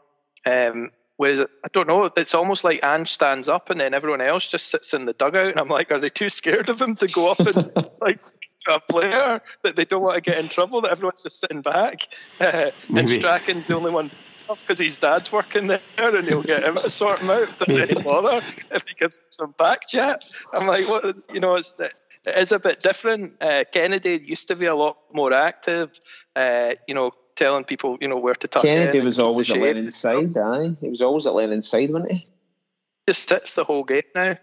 [0.46, 4.46] Um, whereas I don't know, it's almost like Ange stands up and then everyone else
[4.46, 7.08] just sits in the dugout, and I'm like, are they too scared of him to
[7.08, 8.20] go up and like
[8.68, 10.80] a player that they don't want to get in trouble?
[10.80, 12.08] That everyone's just sitting back,
[12.40, 14.10] uh, and Strachan's the only one
[14.48, 17.90] because his dad's working there and he'll get him to sort him out if there's
[17.90, 18.40] any bother
[18.72, 20.24] if he gives him some back chat.
[20.52, 21.16] I'm like, what?
[21.32, 21.78] You know, it's
[22.26, 23.34] it is a bit different.
[23.40, 25.92] Uh, Kennedy used to be a lot more active,
[26.36, 28.62] uh, you know, telling people, you know, where to touch.
[28.62, 30.76] Kennedy was always at Lennon's side, aye.
[30.80, 32.26] He was always at Lennon's side, wasn't he?
[33.08, 34.36] Just sits the whole game now.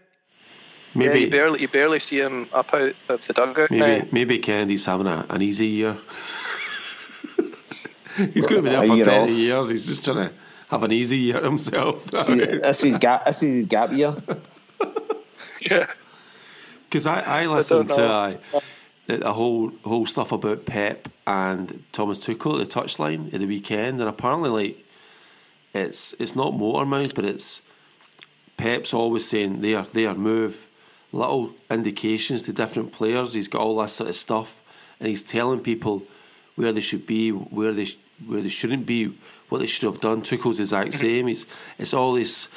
[0.96, 3.70] Maybe yeah, you barely you barely see him up out of the dugout.
[3.70, 4.08] Maybe now.
[4.12, 5.98] maybe Kennedy's having a, an easy year.
[8.34, 9.38] He's going to be there for thirty off.
[9.38, 9.70] years.
[9.70, 10.34] He's just trying to
[10.70, 12.10] have an easy year himself.
[12.22, 13.26] See, this is gap.
[13.26, 14.16] This is his gap year.
[15.62, 15.86] yeah.
[16.88, 18.32] Because I, I listened I to uh,
[19.10, 24.00] a whole whole stuff about Pep and Thomas Tuchel at the touchline at the weekend,
[24.00, 24.86] and apparently, like
[25.74, 27.62] it's it's not motor mouth, but it's
[28.58, 30.68] Pep's always saying there, there, move,
[31.12, 33.34] little indications to different players.
[33.34, 34.64] He's got all that sort of stuff,
[35.00, 36.04] and he's telling people
[36.56, 37.88] where they should be, where they
[38.26, 39.14] where they shouldn't be,
[39.50, 40.22] what they should have done.
[40.22, 41.00] Tuchel's exact mm-hmm.
[41.08, 41.28] same.
[41.28, 41.46] It's
[41.78, 42.50] it's all this,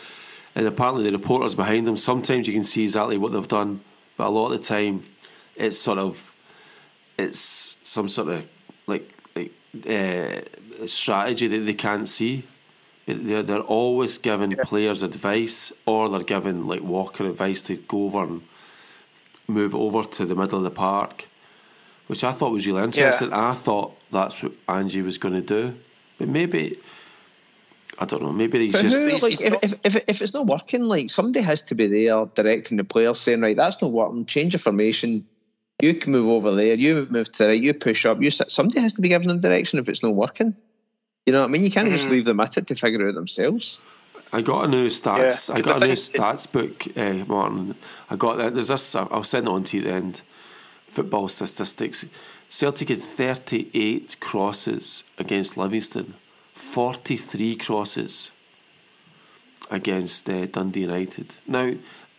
[0.54, 1.96] and apparently the reporters behind them.
[1.96, 3.80] Sometimes you can see exactly what they've done
[4.20, 5.06] but a lot of the time
[5.56, 6.36] it's sort of
[7.16, 8.46] it's some sort of
[8.86, 9.50] like, like
[9.88, 12.44] uh, strategy that they can't see.
[13.06, 18.24] They're, they're always giving players advice, or they're giving like Walker advice to go over
[18.24, 18.42] and
[19.48, 21.26] move over to the middle of the park,
[22.06, 23.30] which I thought was really interesting.
[23.30, 23.48] Yeah.
[23.48, 25.78] I thought that's what Angie was going to do.
[26.18, 26.78] But maybe
[28.00, 28.32] I don't know.
[28.32, 28.96] Maybe he's but just.
[28.96, 32.24] Who, like, if, if, if, if it's not working, like somebody has to be there
[32.34, 34.24] directing the players, saying, "Right, that's not working.
[34.24, 35.22] Change your formation.
[35.82, 36.74] You can move over there.
[36.74, 37.62] You move to the right.
[37.62, 38.22] You push up.
[38.22, 40.56] You somebody has to be giving them direction if it's not working.
[41.26, 41.62] You know what I mean?
[41.62, 41.92] You can't mm.
[41.92, 43.80] just leave them at it to figure it out themselves.
[44.32, 45.48] I got a new stats.
[45.48, 47.74] Yeah, I got I a new stats book, uh, Martin.
[48.08, 48.54] I got that.
[48.54, 48.94] There's this.
[48.94, 50.22] I'll send it on to you at the end.
[50.86, 52.06] Football statistics.
[52.48, 56.14] Celtic had 38 crosses against Livingston.
[56.60, 58.30] 43 crosses
[59.70, 61.34] against uh, Dundee United.
[61.46, 61.72] Now,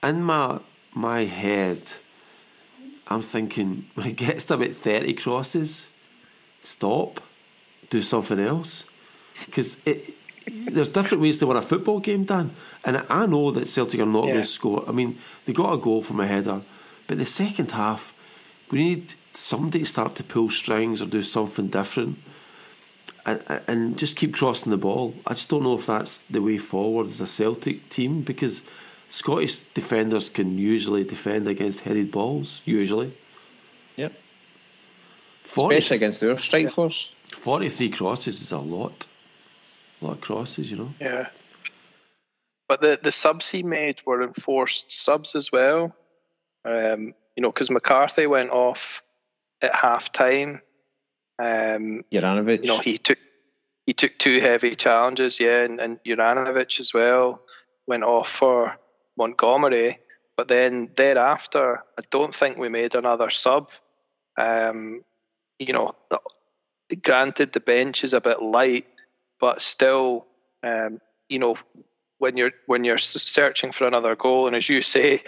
[0.03, 0.59] in my
[0.93, 1.93] my head,
[3.07, 5.87] I'm thinking when it gets to about 30 crosses,
[6.59, 7.21] stop,
[7.89, 8.83] do something else.
[9.45, 9.77] Because
[10.45, 12.51] there's different ways to win a football game, Dan.
[12.83, 14.31] And I know that Celtic are not yeah.
[14.31, 14.83] going to score.
[14.87, 16.61] I mean, they got a goal from a header,
[17.07, 18.13] but the second half,
[18.71, 22.17] we need somebody to start to pull strings or do something different
[23.25, 25.13] and, and just keep crossing the ball.
[25.25, 28.63] I just don't know if that's the way forward as a Celtic team because
[29.09, 33.13] Scottish defenders can usually defend against headed balls, usually.
[33.97, 34.13] Yep.
[35.43, 37.13] 40, Especially against their strike force.
[37.31, 39.07] 43 crosses is a lot.
[40.01, 40.93] A lot of crosses, you know.
[40.99, 41.29] Yeah.
[42.67, 45.95] But the, the subs he made were enforced subs as well.
[46.63, 49.03] Um, you know, because McCarthy went off
[49.61, 50.61] at half time
[51.39, 52.61] um, Juranovic.
[52.61, 53.17] You know, he took
[53.85, 57.41] he took two heavy challenges, yeah, and, and Juranovic as well
[57.87, 58.77] went off for
[59.17, 59.99] Montgomery.
[60.37, 63.71] But then thereafter, I don't think we made another sub.
[64.37, 65.03] Um,
[65.59, 65.93] you know,
[67.03, 68.87] granted the bench is a bit light,
[69.39, 70.25] but still,
[70.63, 71.57] um, you know,
[72.21, 75.23] when you're when you're searching for another goal, and as you say,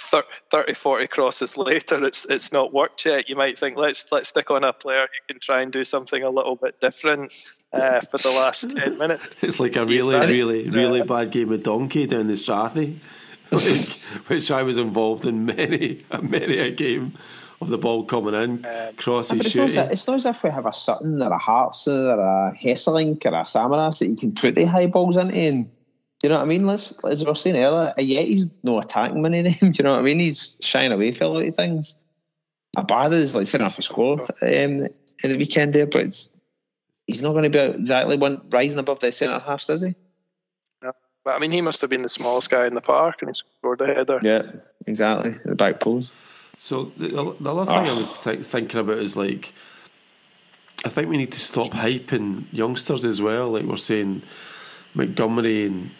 [0.00, 3.28] 30, 40 crosses later, it's it's not worked yet.
[3.28, 6.20] You might think let's let's stick on a player who can try and do something
[6.20, 7.32] a little bit different
[7.72, 9.24] uh, for the last ten minutes.
[9.40, 12.98] It's like a really really really bad game of donkey down the Strathy,
[13.52, 17.16] like, which I was involved in many many a game
[17.60, 19.76] of the ball coming in, um, crosses it's shooting.
[19.76, 23.24] Not, it's not as if we have a Sutton or a Hartson or a Hesselink
[23.24, 25.70] or a Samaras that you can put the high balls into and
[26.22, 26.66] you know what I mean?
[26.66, 29.54] Let's, as we were saying earlier, yet he's no attacking many of them.
[29.72, 30.20] Do you know what I mean?
[30.20, 31.96] He's shying away from a lot of things.
[32.76, 34.88] Abada is like fair enough he scored um, in
[35.22, 36.16] the weekend there, but
[37.06, 39.94] he's not going to be exactly one rising above the centre halves, does he?
[40.82, 40.92] Yeah.
[41.24, 43.34] But I mean, he must have been the smallest guy in the park and he
[43.34, 44.20] scored a header.
[44.22, 44.42] Yeah,
[44.86, 45.34] exactly.
[45.44, 46.14] The back post.
[46.56, 47.94] So the, the other thing oh.
[47.94, 49.52] I was th- thinking about is like,
[50.84, 53.48] I think we need to stop hyping youngsters as well.
[53.48, 54.22] Like we're saying,
[54.94, 55.90] Montgomery and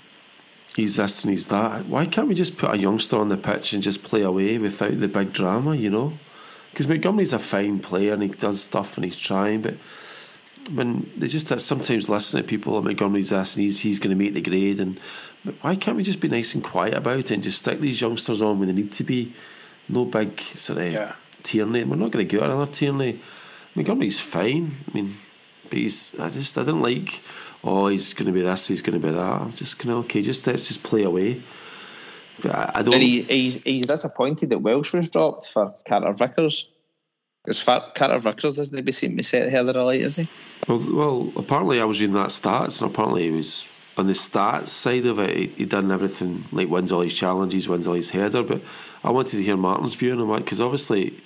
[0.77, 1.87] he's this and he's that.
[1.87, 4.99] Why can't we just put a youngster on the pitch and just play away without
[4.99, 6.15] the big drama, you know?
[6.71, 9.75] Because Montgomery's a fine player and he does stuff and he's trying, but
[10.71, 14.25] when they just sometimes listen to people like Montgomery's this and he's, he's going to
[14.25, 14.99] make the grade, and
[15.61, 18.41] why can't we just be nice and quiet about it and just stick these youngsters
[18.41, 19.33] on when they need to be?
[19.89, 21.13] No big sort of yeah.
[21.43, 21.85] Tierney.
[21.85, 23.19] We're not going to get another Tierney.
[23.75, 24.77] Montgomery's fine.
[24.89, 25.17] I mean,
[25.69, 26.19] but he's.
[26.19, 27.21] I just I didn't like
[27.65, 29.21] oh, he's going to be this, he's going to be that.
[29.21, 31.43] I'm just kind of okay, just let's just play away.
[32.41, 32.95] But I, I don't.
[32.95, 36.71] And he, he's he's disappointed that Welsh was dropped for Carter Vickers.
[37.45, 40.29] Because Carter Vickers doesn't be seem to set here the light, is he?
[40.69, 44.69] Well, well, apparently I was reading that stats, and apparently he was on the stats
[44.69, 45.37] side of it.
[45.37, 48.43] He, he done everything like wins all his challenges, wins all his header.
[48.43, 48.63] But
[49.03, 51.21] I wanted to hear Martin's view on him because obviously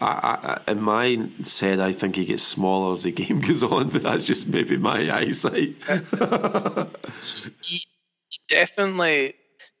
[0.00, 1.28] I, I, in my
[1.60, 4.76] head, I think he gets smaller as the game goes on, but that's just maybe
[4.76, 5.74] my eyesight.
[7.62, 7.82] he,
[8.48, 9.34] definitely,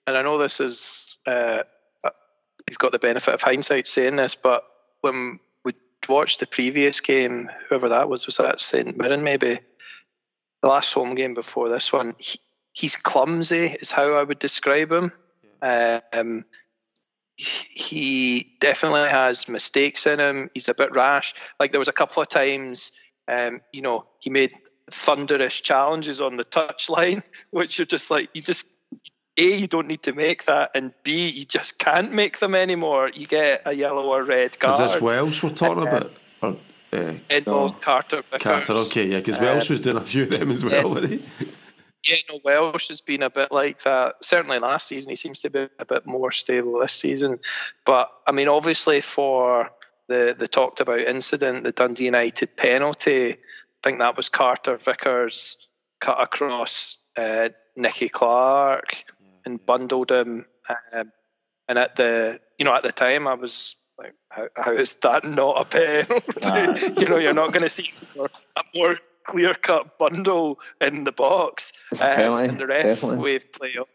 [0.06, 1.62] and I know this is, uh,
[2.68, 4.64] you've got the benefit of hindsight saying this, but
[5.00, 5.72] when we
[6.08, 9.60] watched the previous game, whoever that was, was that St Mirren maybe?
[10.62, 12.40] The last home game before this one, he,
[12.72, 15.12] he's clumsy, is how I would describe him.
[15.62, 16.00] Yeah.
[16.12, 16.44] Um,
[17.38, 20.50] he definitely has mistakes in him.
[20.54, 21.34] He's a bit rash.
[21.60, 22.90] Like there was a couple of times,
[23.28, 24.52] um, you know, he made
[24.90, 28.76] thunderous challenges on the touchline, which are just like you just
[29.36, 33.10] a you don't need to make that, and b you just can't make them anymore.
[33.14, 34.74] You get a yellow or red card.
[34.74, 36.12] Is this Welsh we're talking uh, about?
[36.42, 36.56] Or,
[36.92, 37.12] uh,
[37.46, 37.70] no.
[37.70, 38.22] Carter.
[38.40, 41.12] Carter, okay, yeah, because Welsh um, was doing a few of them as well, wasn't
[41.12, 41.48] he?
[42.08, 44.16] Yeah, no, Welsh has been a bit like that.
[44.22, 47.40] Certainly last season, he seems to be a bit more stable this season.
[47.84, 49.70] But I mean, obviously, for
[50.08, 53.36] the the talked about incident, the Dundee United penalty, I
[53.82, 55.68] think that was Carter Vickers
[56.00, 59.04] cut across uh, Nicky Clark
[59.44, 60.46] and bundled him.
[60.92, 61.12] Um,
[61.68, 65.24] and at the you know at the time, I was Like, how, how is that
[65.24, 66.94] not a penalty?
[67.00, 68.28] you know, you're not going to see a
[68.74, 68.96] more
[69.28, 71.74] clear cut bundle in the box.
[72.00, 73.18] Uh, and the ref definitely.
[73.18, 73.88] wave play up.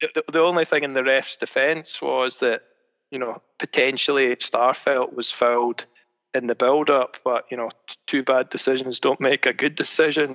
[0.00, 2.62] The, the only thing in the ref's defence was that,
[3.10, 5.86] you know, potentially Starfelt was fouled
[6.32, 7.70] in the build up, but, you know,
[8.06, 10.34] two bad decisions don't make a good decision.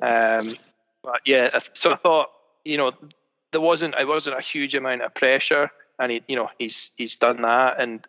[0.00, 0.54] Um,
[1.02, 2.30] but yeah, so I thought,
[2.64, 2.92] you know,
[3.52, 7.16] there wasn't it wasn't a huge amount of pressure, and he, you know, he's he's
[7.16, 8.06] done that, and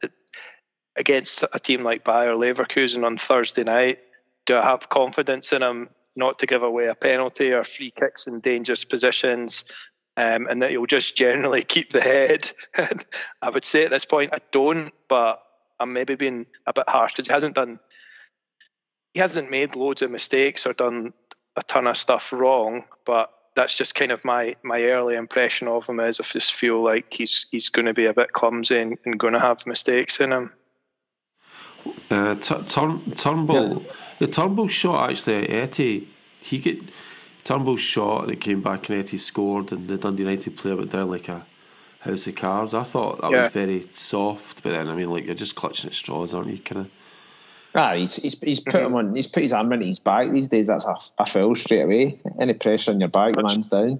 [0.95, 3.99] against a team like Bayer Leverkusen on Thursday night,
[4.45, 8.27] do I have confidence in him not to give away a penalty or free kicks
[8.27, 9.65] in dangerous positions?
[10.15, 12.51] Um, and that he'll just generally keep the head.
[13.41, 15.41] I would say at this point I don't, but
[15.79, 17.79] I'm maybe being a bit harsh because he hasn't done,
[19.13, 21.13] he hasn't made loads of mistakes or done
[21.55, 22.83] a ton of stuff wrong.
[23.05, 26.83] But that's just kind of my my early impression of him is I just feel
[26.83, 30.19] like he's he's going to be a bit clumsy and, and going to have mistakes
[30.19, 30.51] in him.
[32.09, 33.91] Uh, t- turn, Turnbull, yeah.
[34.19, 36.07] The Turnbull shot actually, Etty,
[36.41, 36.79] he get
[37.43, 40.91] Turnbull shot and it came back and Etty scored and the Dundee United player went
[40.91, 41.45] down like a
[42.01, 42.73] house of cards.
[42.73, 43.45] I thought that yeah.
[43.45, 46.59] was very soft, but then I mean, like you're just clutching at straws, aren't you?
[46.59, 46.91] Kind of.
[47.75, 49.15] Ah, he's, he's, he's put him on.
[49.15, 50.67] He's put his arm into his back these days.
[50.67, 52.19] That's a, a foul straight away.
[52.39, 53.99] Any pressure on your back, Which, man's down.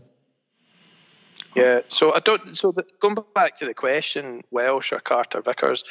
[1.55, 1.79] Yeah.
[1.87, 2.55] So I don't.
[2.55, 5.83] So the, going back to the question, Welsh or Carter Vickers,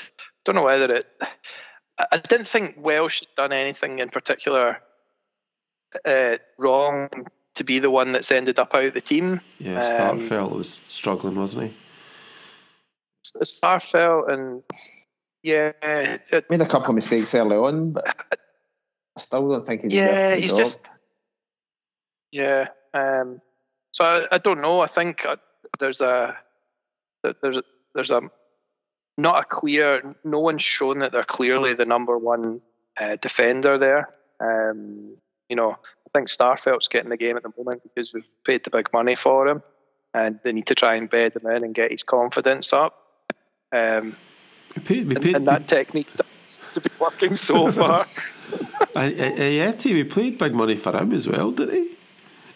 [0.44, 1.06] don't know whether it.
[2.10, 4.80] I didn't think Welsh had done anything in particular
[6.04, 7.08] uh, wrong
[7.54, 9.40] to be the one that's ended up out of the team.
[9.58, 11.76] Yeah, Starfelt um, was struggling, wasn't he?
[13.24, 14.62] Starfelt and
[15.42, 18.08] yeah, it, made a couple of mistakes early on, but
[19.16, 20.88] I still don't think he's yeah, he's just
[22.30, 22.68] yeah.
[22.94, 23.40] Um,
[23.92, 24.80] so I, I, don't know.
[24.80, 25.36] I think uh,
[25.78, 26.36] there's a
[27.22, 28.22] there's a, there's a
[29.18, 30.14] not a clear.
[30.24, 32.60] No one's shown that they're clearly the number one
[32.98, 34.08] uh, defender there.
[34.40, 35.16] Um,
[35.48, 38.70] you know, I think Starfelt's getting the game at the moment because we've paid the
[38.70, 39.62] big money for him,
[40.14, 42.98] and they need to try and bed him in and get his confidence up.
[43.70, 44.16] Um,
[44.74, 48.04] we paid, we paid, and, and that technique doesn't seem to be working so far.
[48.94, 51.96] Ajeti, we paid big money for him as well, didn't he?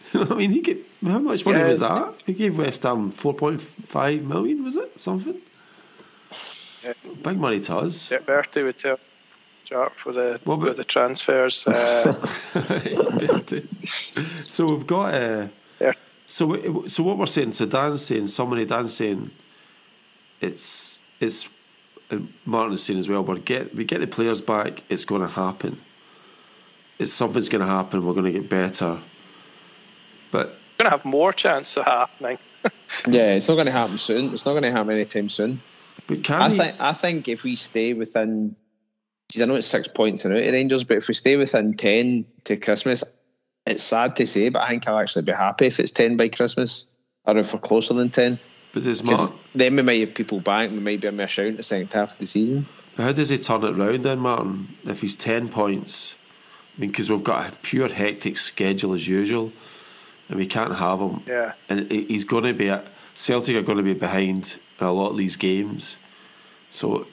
[0.14, 1.69] I mean, he gave, how much money yeah.
[1.69, 2.14] was that?
[2.25, 4.99] He gave West Ham 4.5 million, was it?
[4.99, 5.40] Something?
[6.87, 6.92] Yeah.
[7.22, 8.11] Big money to us.
[8.11, 8.99] Yeah, Bertie would tell
[9.64, 11.66] sharp for the well, for the transfers.
[11.66, 12.27] Uh,
[14.46, 15.14] so we've got.
[15.14, 15.49] Uh,
[15.81, 15.92] yeah.
[16.29, 17.53] So so what we're saying.
[17.53, 19.31] So Dan's saying somebody Dan's saying
[20.40, 21.49] it's it's
[22.44, 23.22] Martin is saying as well.
[23.22, 24.83] We get we get the players back.
[24.88, 25.81] It's going to happen.
[26.99, 28.05] It's something's going to happen.
[28.05, 28.99] We're going to get better.
[30.31, 32.38] But we're going to have more chance of happening.
[33.07, 34.33] yeah, it's not going to happen soon.
[34.33, 35.61] It's not going to happen anytime soon.
[36.07, 36.57] But can I he...
[36.57, 38.57] think I think if we stay within,
[39.29, 41.75] geez, I know it's six points in out of Rangers, but if we stay within
[41.75, 43.05] ten to Christmas,
[43.66, 46.29] it's sad to say, but I think I'll actually be happy if it's ten by
[46.29, 46.90] Christmas,
[47.25, 48.38] or if we're closer than ten.
[48.73, 49.33] But there's Mark.
[49.55, 50.71] Then we might have people back.
[50.71, 52.66] We might be a shout in the second half of the season.
[52.95, 54.77] But how does he turn it round then, Martin?
[54.85, 56.14] If he's ten points,
[56.77, 59.53] I mean, because we've got a pure hectic schedule as usual,
[60.29, 61.23] and we can't have him.
[61.27, 61.55] Yeah.
[61.69, 65.10] And he's going to be at Celtic are going to be behind in a lot
[65.10, 65.96] of these games,
[66.70, 67.06] so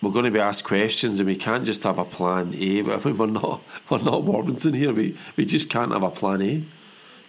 [0.00, 2.82] we're going to be asked questions, and we can't just have a plan A.
[2.82, 4.92] But we're not we're not Warburton here.
[4.92, 6.62] We we just can't have a plan A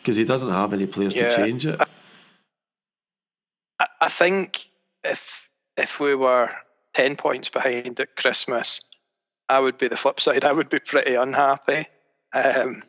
[0.01, 1.29] because he doesn't have any players yeah.
[1.29, 1.79] to change it.
[4.01, 4.69] I think
[5.03, 6.51] if if we were
[6.93, 8.81] ten points behind at Christmas,
[9.47, 10.43] I would be the flip side.
[10.43, 11.87] I would be pretty unhappy
[12.33, 12.83] um,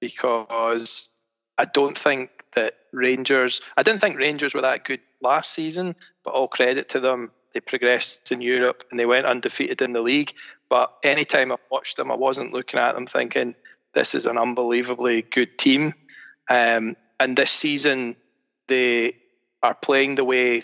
[0.00, 1.08] because
[1.56, 3.60] I don't think that Rangers.
[3.76, 7.30] I didn't think Rangers were that good last season, but all credit to them.
[7.52, 10.32] They progressed in Europe and they went undefeated in the league.
[10.68, 13.56] But anytime I watched them, I wasn't looking at them thinking
[13.92, 15.94] this is an unbelievably good team.
[16.48, 18.16] Um, and this season,
[18.68, 19.16] they
[19.62, 20.62] are playing the way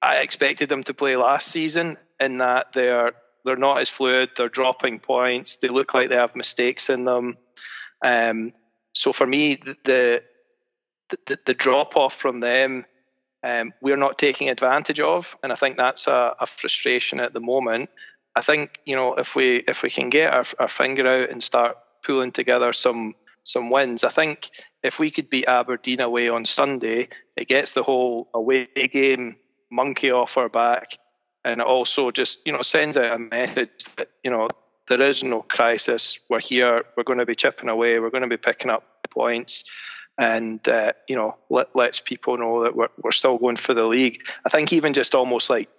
[0.00, 3.12] I expected them to play last season, in that they're
[3.44, 7.38] they're not as fluid, they're dropping points, they look like they have mistakes in them.
[8.04, 8.52] Um,
[8.92, 10.22] so for me, the
[11.26, 12.84] the, the drop off from them,
[13.42, 17.40] um, we're not taking advantage of, and I think that's a, a, frustration at the
[17.40, 17.90] moment.
[18.34, 21.42] I think you know if we if we can get our, our finger out and
[21.42, 23.14] start pulling together some
[23.44, 24.04] some wins.
[24.04, 24.50] I think
[24.82, 29.36] if we could beat Aberdeen away on Sunday, it gets the whole away game
[29.70, 30.98] monkey off our back,
[31.44, 34.48] and it also just you know sends out a message that you know
[34.88, 36.18] there is no crisis.
[36.28, 36.84] We're here.
[36.96, 38.00] We're going to be chipping away.
[38.00, 39.64] We're going to be picking up points,
[40.18, 43.86] and uh, you know let, lets people know that we're we're still going for the
[43.86, 44.28] league.
[44.44, 45.70] I think even just almost like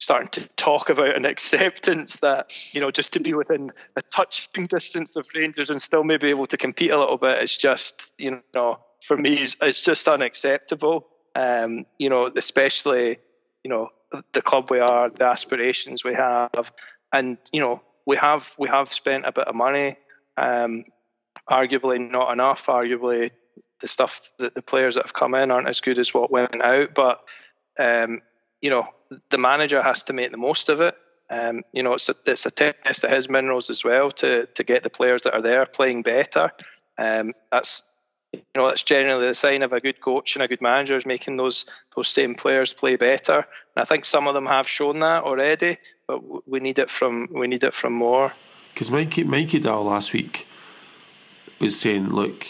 [0.00, 4.66] starting to talk about an acceptance that you know just to be within a touching
[4.66, 8.42] distance of Rangers and still maybe able to compete a little bit is just you
[8.54, 11.06] know for me it's, it's just unacceptable.
[11.34, 13.18] Um, you know, especially
[13.62, 13.90] you know
[14.32, 16.72] the club we are, the aspirations we have,
[17.12, 19.96] and you know we have we have spent a bit of money.
[20.36, 20.84] Um,
[21.48, 22.66] arguably not enough.
[22.66, 23.30] Arguably
[23.80, 26.60] the stuff that the players that have come in aren't as good as what went
[26.62, 26.94] out.
[26.94, 27.22] But
[27.78, 28.22] um,
[28.60, 28.88] you know
[29.30, 30.96] the manager has to make the most of it.
[31.30, 34.64] Um, you know it's a, it's a test of his minerals as well to to
[34.64, 36.50] get the players that are there playing better.
[36.96, 37.82] Um, that's
[38.32, 41.06] you know that's generally the sign of a good coach and a good manager is
[41.06, 41.64] making those
[41.94, 43.36] those same players play better.
[43.36, 47.28] And I think some of them have shown that already, but we need it from
[47.30, 48.32] we need it from more.
[48.72, 50.46] Because Mikey Mikey Dahl last week
[51.60, 52.46] was saying, look,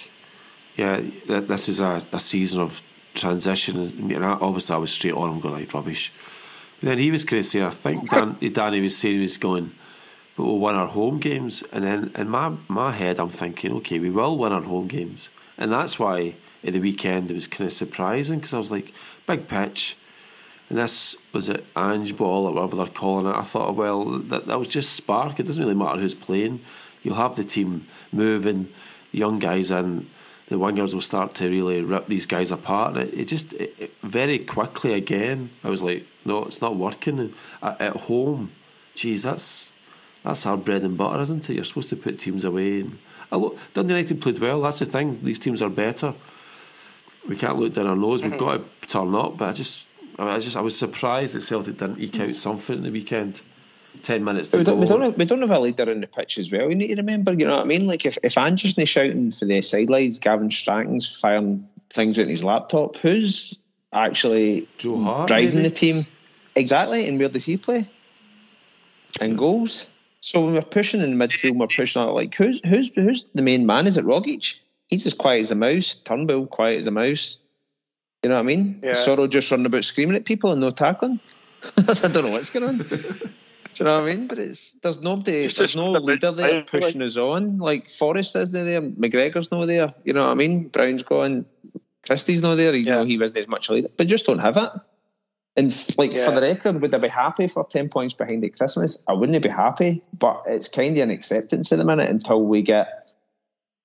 [0.78, 2.80] yeah, this is a, a season of
[3.14, 4.12] transition.
[4.12, 6.12] And obviously, I was straight on I'm going like rubbish.
[6.80, 9.38] But then he was kind of saying, I think Dan, Danny was saying he was
[9.38, 9.72] going,
[10.36, 11.64] but we'll win our home games.
[11.72, 15.30] And then in my my head, I'm thinking, okay, we will win our home games,
[15.58, 18.92] and that's why at the weekend it was kind of surprising because I was like,
[19.26, 19.96] big pitch.
[20.70, 23.34] And this was it Ange ball or whatever they're calling it.
[23.34, 25.40] I thought, well, that, that was just spark.
[25.40, 26.60] It doesn't really matter who's playing.
[27.02, 28.68] You'll have the team moving,
[29.10, 30.10] young guys in,
[30.48, 32.96] the wingers will start to really rip these guys apart.
[32.96, 35.50] It, it just it, it, very quickly again.
[35.62, 37.34] I was like, no, it's not working.
[37.62, 38.52] At, at, home,
[38.94, 39.72] geez, that's
[40.24, 41.54] that's our bread and butter, isn't it?
[41.54, 42.80] You're supposed to put teams away.
[42.80, 42.98] And
[43.74, 44.62] Dundee United played well.
[44.62, 45.22] That's the thing.
[45.22, 46.14] These teams are better.
[47.28, 48.22] We can't look down our nose.
[48.22, 48.40] We've mm-hmm.
[48.40, 49.36] got to turn up.
[49.36, 49.84] But I just,
[50.18, 53.42] I just, I was surprised that Celtic didn't eke out something in the weekend
[54.02, 56.38] ten minutes we don't, we don't, have, we don't have a leader in the pitch
[56.38, 56.68] as well.
[56.68, 57.86] You need to remember, you know what I mean?
[57.86, 62.44] Like if if Anderson is shouting for the sidelines, Gavin Strachan's firing things out his
[62.44, 62.96] laptop.
[62.96, 65.68] Who's actually Joe Hart, driving maybe?
[65.68, 66.06] the team?
[66.56, 67.86] Exactly, and where does he play?
[69.20, 69.92] And goals.
[70.20, 73.42] So when we're pushing in the midfield, we're pushing out like who's who's who's the
[73.42, 73.86] main man?
[73.86, 74.58] Is it Rogic?
[74.88, 75.94] He's as quiet as a mouse.
[75.94, 77.38] Turnbull quiet as a mouse.
[78.22, 78.80] You know what I mean?
[78.82, 78.92] Yeah.
[78.92, 81.20] Soro just running about screaming at people and no tackling.
[81.76, 82.86] I don't know what's going on.
[83.78, 84.26] Do you know what I mean?
[84.26, 87.58] But it's there's nobody, it's there's no leader there pushing us on.
[87.58, 89.94] Like Forrest isn't there, McGregor's not there.
[90.02, 90.66] You know what I mean?
[90.66, 91.46] Brown's gone,
[92.04, 92.74] Christie's not there.
[92.74, 92.96] You yeah.
[92.96, 94.68] know he wasn't as much leader, but just don't have it.
[95.56, 96.24] And like yeah.
[96.24, 99.00] for the record, would I be happy for ten points behind at Christmas?
[99.06, 102.62] I wouldn't be happy, but it's kind of an acceptance at the minute until we
[102.62, 103.12] get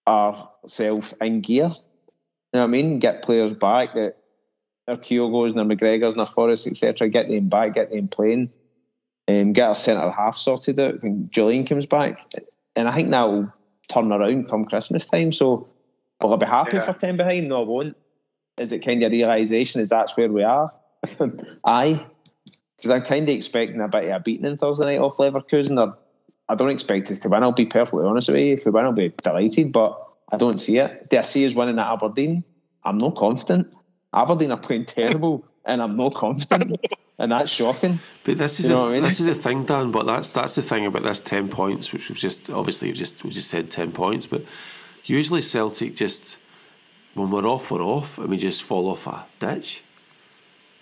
[0.08, 1.66] ourselves in gear.
[1.66, 1.72] You
[2.56, 2.98] know what I mean?
[2.98, 4.16] Get players back that
[4.88, 7.10] our Kyogos and our McGregors and their Forrests, etc.
[7.10, 8.50] Get them back, get them playing
[9.28, 12.34] um, get our centre half sorted out when Jullien comes back.
[12.76, 13.52] And I think that will
[13.88, 15.32] turn around come Christmas time.
[15.32, 15.68] So
[16.22, 16.84] will I be happy yeah.
[16.84, 17.48] for 10 behind?
[17.48, 17.98] No, I won't.
[18.58, 20.74] Is it kind of a realisation is that's where we are?
[21.66, 22.06] Aye.
[22.76, 25.80] Because I'm kind of expecting a bit of a beating in Thursday night off Leverkusen.
[25.80, 25.98] Or
[26.50, 27.44] I don't expect us to win.
[27.44, 28.54] I'll be perfectly honest with you.
[28.54, 29.72] If we win, I'll be delighted.
[29.72, 30.00] But
[30.32, 31.10] I don't see it.
[31.10, 32.44] Do I see us winning at Aberdeen?
[32.84, 33.74] I'm not confident.
[34.14, 36.80] Aberdeen are playing terrible, and I'm not confident.
[37.18, 38.00] and that's shocking.
[38.24, 39.04] But this is a, I mean?
[39.04, 39.92] this is the thing, Dan.
[39.92, 43.24] But that's that's the thing about this ten points, which we've just obviously we've just
[43.24, 44.26] we just said ten points.
[44.26, 44.44] But
[45.06, 46.38] usually Celtic just
[47.14, 49.84] when we're off, we're off, and we just fall off a ditch.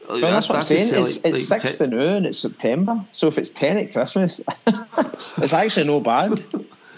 [0.07, 1.03] Well, that's, that's, what I'm saying.
[1.03, 2.25] It's, it's like, six to noon.
[2.25, 4.41] It's September, so if it's ten at Christmas,
[5.37, 6.39] it's actually no bad.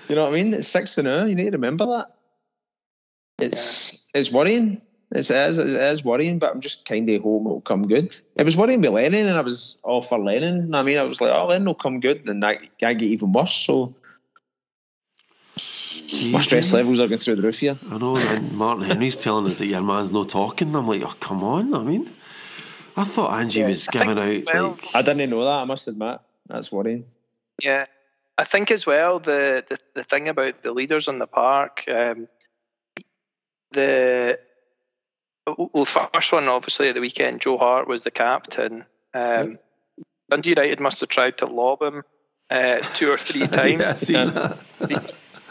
[0.10, 0.54] You know what I mean?
[0.54, 1.30] It's six to noon.
[1.30, 2.16] You need to remember that.
[3.40, 4.20] It's yeah.
[4.20, 4.82] it's worrying.
[5.16, 8.18] It's, it, is, it is worrying, but I'm just kind of hoping it'll come good.
[8.36, 10.74] It was worrying me Lennon, and I was all for Lennon.
[10.74, 13.32] I mean, I was like, oh, Lennon will come good, and that can get even
[13.32, 13.54] worse.
[13.54, 13.96] So
[15.56, 17.78] Jeez, my stress levels are going through the roof here.
[17.92, 20.76] I know, and Martin Henry's telling us that your man's no talking.
[20.76, 21.76] I'm like, oh, come on.
[21.76, 22.10] I mean,
[22.98, 24.44] I thought Angie yeah, was giving out.
[24.52, 25.50] Well, like, I didn't know that.
[25.50, 27.06] I must admit, that's worrying.
[27.62, 27.86] Yeah,
[28.38, 32.28] I think as well the the, the thing about the leaders on the park, um,
[33.72, 34.40] the
[35.46, 38.86] well, first one obviously at the weekend, Joe Hart was the captain.
[39.14, 39.60] Um,
[40.30, 42.04] Dundee United must have tried to lob him
[42.50, 44.10] uh, two or three times.
[44.10, 44.56] yeah,
[44.88, 44.96] he,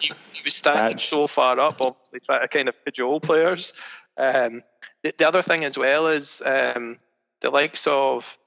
[0.00, 3.74] he, he, was standing so far up, obviously trying to kind of cajole players.
[4.16, 4.62] Um,
[5.02, 6.98] the, the, other thing as well is um,
[7.40, 8.38] the likes of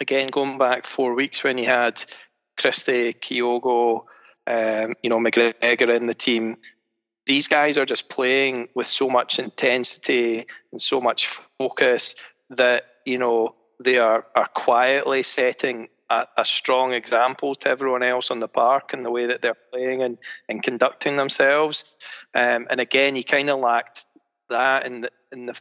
[0.00, 2.04] again going back four weeks when he had
[2.58, 4.04] Christie, Kyogo,
[4.46, 6.56] um, you know McGregor in the team
[7.26, 11.26] these guys are just playing with so much intensity and so much
[11.58, 12.14] focus
[12.50, 18.30] that you know they are are quietly setting a, a, strong example to everyone else
[18.30, 20.18] on the park and the way that they're playing and,
[20.48, 21.84] and conducting themselves.
[22.34, 24.04] Um, and again, you kind of lacked
[24.50, 25.58] that in the in the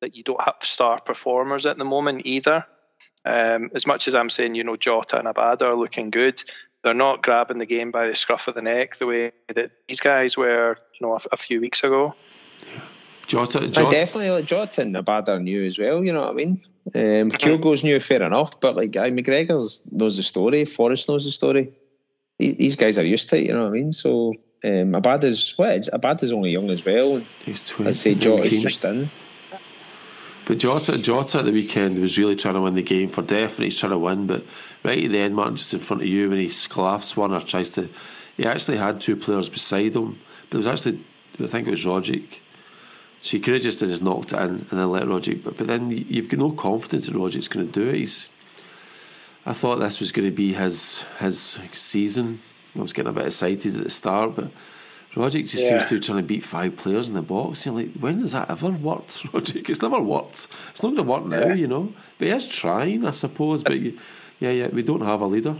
[0.00, 2.64] that you don't have star performers at the moment either.
[3.24, 6.42] Um, as much as I'm saying, you know, Jota and Abada are looking good,
[6.82, 10.00] they're not grabbing the game by the scruff of the neck the way that these
[10.00, 12.14] guys were, you know, a, a few weeks ago.
[13.26, 13.86] Jota, Jota.
[13.86, 16.02] I definitely like Jota and Abada new as well.
[16.04, 16.62] You know what I mean?
[16.94, 19.58] Um, Kyogo's new, fair enough, but like guy McGregor
[19.92, 20.64] knows the story.
[20.64, 21.72] Forrest knows the story.
[22.38, 23.46] These guys are used to it.
[23.46, 23.92] You know what I mean?
[23.92, 24.32] So
[24.64, 25.82] um, Abada's what?
[25.92, 27.20] Abada's only young as well.
[27.44, 27.90] He's twenty.
[27.90, 29.10] I'd say Jota's just in.
[30.48, 33.66] But Jota, Jota at the weekend was really trying to win the game for definite.
[33.66, 34.46] He's trying to win, but
[34.82, 37.42] right at the end, Martin, just in front of you, when he sclaffs one or
[37.42, 37.90] tries to,
[38.34, 40.18] he actually had two players beside him.
[40.48, 41.04] But it was actually,
[41.38, 42.38] I think it was Rogic.
[43.20, 45.44] So he could have just, just knocked it in and then let Rogic.
[45.44, 47.96] But, but then you've got no confidence that Rogic's going to do it.
[47.96, 48.30] He's,
[49.44, 52.40] I thought this was going to be his his season.
[52.74, 54.50] I was getting a bit excited at the start, but
[55.18, 55.80] Rogic just yeah.
[55.80, 57.66] seems to be trying to beat five players in the box.
[57.66, 59.68] You're like, when has that ever worked, Rogic?
[59.68, 60.46] It's never worked.
[60.70, 61.54] It's not going to work now, yeah.
[61.54, 61.92] you know.
[62.18, 63.64] But he is trying, I suppose.
[63.64, 63.98] But you,
[64.38, 65.56] yeah, yeah, we don't have a leader.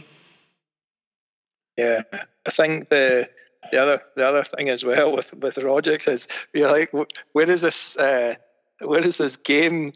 [1.76, 2.02] Yeah,
[2.46, 3.28] I think the
[3.72, 6.92] the other the other thing as well with with Rogic is you're like,
[7.32, 7.98] where is this?
[7.98, 8.34] Uh,
[8.80, 9.92] where is this game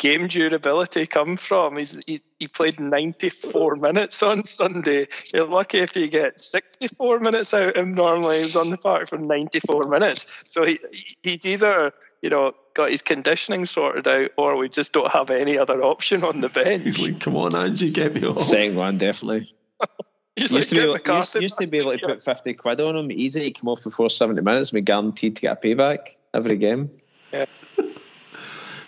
[0.00, 1.76] game durability come from?
[1.76, 5.08] He's, he's, he played 94 minutes on Sunday.
[5.32, 7.94] You're lucky if you get 64 minutes out of him.
[7.94, 10.26] Normally, he's on the park for 94 minutes.
[10.44, 10.80] So he
[11.22, 11.92] he's either
[12.22, 16.24] you know got his conditioning sorted out, or we just don't have any other option
[16.24, 16.82] on the bench.
[16.82, 19.54] He's like, "Come on, Angie, get me off." Second one, definitely.
[20.36, 22.96] used, like, to be able, used, used, to be able to put 50 quid on
[22.96, 26.16] him easy, He come off before 70 minutes, and be guaranteed to get a payback
[26.32, 26.90] every game.
[27.32, 27.44] Yeah.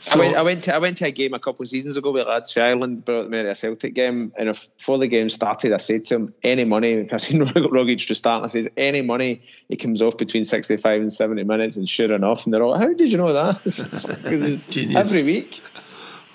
[0.03, 0.36] So, I went.
[0.36, 0.74] I went to.
[0.74, 3.30] I went to a game a couple of seasons ago with lads from Ireland, brought
[3.30, 6.64] them a Celtic game, and if, before the game started, I said to him, "Any
[6.64, 10.44] money?" I seen Rogic to start, and I says, "Any money?" He comes off between
[10.44, 13.62] sixty-five and seventy minutes, and sure enough, and they're all, "How did you know that?"
[13.62, 14.98] Because it's Genius.
[14.98, 15.62] every week,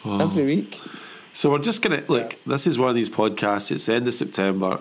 [0.06, 0.22] oh.
[0.22, 0.80] every week.
[1.34, 2.42] So we're just gonna look.
[2.46, 3.70] This is one of these podcasts.
[3.70, 4.80] It's the end of September.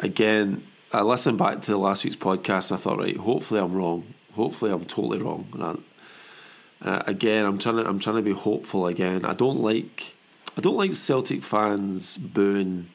[0.00, 3.72] Again, I listened back to the last week's podcast, and I thought, right, hopefully I'm
[3.72, 4.12] wrong.
[4.34, 5.46] Hopefully I'm totally wrong.
[5.54, 5.82] And
[6.82, 9.24] uh, again, I'm trying to I'm trying to be hopeful again.
[9.24, 10.14] I don't like
[10.56, 12.88] I don't like Celtic fans booing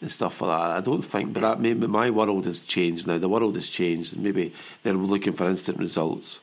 [0.00, 0.76] and stuff like that.
[0.76, 3.18] I don't think, but that maybe my world has changed now.
[3.18, 4.16] The world has changed.
[4.16, 4.52] Maybe
[4.82, 6.40] they're looking for instant results.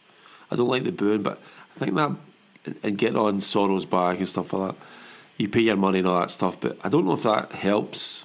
[0.49, 1.41] I don't like the booing, but
[1.75, 2.11] I think that
[2.81, 4.85] and getting on Soro's back and stuff like that.
[5.37, 8.23] You pay your money and all that stuff, but I don't know if that helps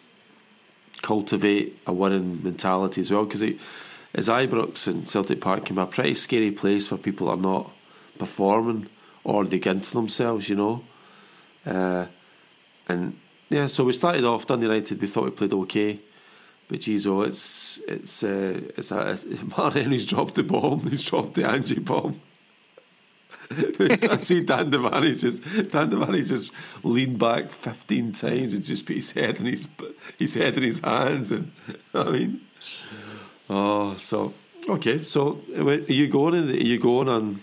[1.03, 3.25] cultivate a winning mentality as well.
[3.25, 3.43] Because
[4.15, 7.43] as Ibrox and Celtic Park can be a pretty scary place for people that are
[7.43, 7.71] not
[8.19, 8.89] performing
[9.25, 10.85] or into themselves, you know.
[11.67, 12.07] Uh,
[12.89, 13.19] and
[13.51, 15.01] yeah, so we started off Dundee United.
[15.01, 16.01] We thought we played okay,
[16.69, 19.19] but geez, oh, it's it's uh, it's a,
[19.57, 19.91] Martin.
[19.91, 20.89] He's dropped the bomb.
[20.89, 22.21] He's dropped the Angie bomb.
[23.51, 25.43] I see Dan Devaney just
[25.73, 26.53] Dan Devaney just
[26.85, 29.69] leaned back fifteen times and just put his head in his
[30.19, 31.53] his head in his hands, and
[31.95, 32.41] I mean,
[33.49, 34.35] oh, so
[34.69, 34.99] okay.
[34.99, 36.35] So are you going?
[36.35, 37.43] Are you going on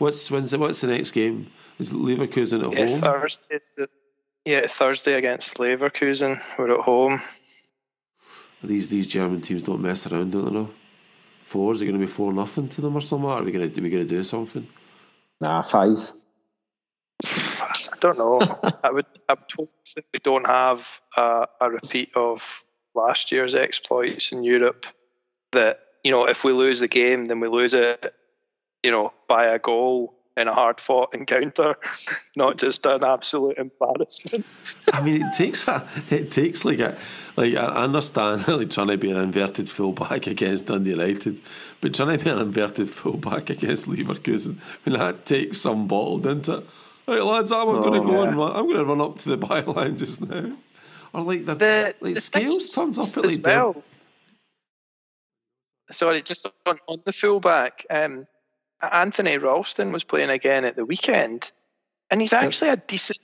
[0.00, 1.50] What's when's the, what's the next game?
[1.78, 3.00] Is Leverkusen at yeah, home?
[3.02, 3.58] Thursday.
[3.76, 3.88] The,
[4.46, 6.40] yeah, Thursday against Leverkusen.
[6.58, 7.20] We're at home.
[8.64, 10.52] These these German teams don't mess around, don't they?
[10.52, 10.70] Know?
[11.40, 11.74] Four?
[11.74, 13.28] Is it going to be four nothing to them or something?
[13.28, 14.66] Are we going to are we going to do something?
[15.42, 16.12] Nah, five.
[17.22, 18.40] I don't know.
[18.82, 19.06] I would.
[19.28, 24.44] I would hope that we don't have a, a repeat of last year's exploits in
[24.44, 24.86] Europe.
[25.52, 28.14] That you know, if we lose the game, then we lose it
[28.82, 31.76] you know, by a goal in a hard fought encounter,
[32.36, 34.44] not just an absolute embarrassment.
[34.92, 36.96] I mean, it takes a, it takes like a,
[37.36, 41.40] like I understand like trying to be an inverted fullback against Dundee United,
[41.80, 46.18] but trying to be an inverted fullback against Leverkusen, I mean that takes some bottle,
[46.18, 46.64] doesn't it?
[47.06, 48.28] Right, lads, I'm oh, going to go yeah.
[48.28, 50.56] and run, I'm going to run up to the byline just now,
[51.12, 53.82] or like the, the like the scales turns up at like well.
[55.90, 57.84] Sorry, just on, on the fullback.
[57.90, 58.26] Um,
[58.82, 61.50] Anthony Ralston was playing again at the weekend,
[62.10, 63.18] and he's actually a decent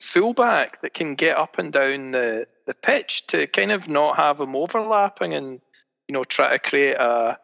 [0.00, 4.40] fullback that can get up and down the, the pitch to kind of not have
[4.40, 5.60] him overlapping and
[6.08, 7.38] you know try to create a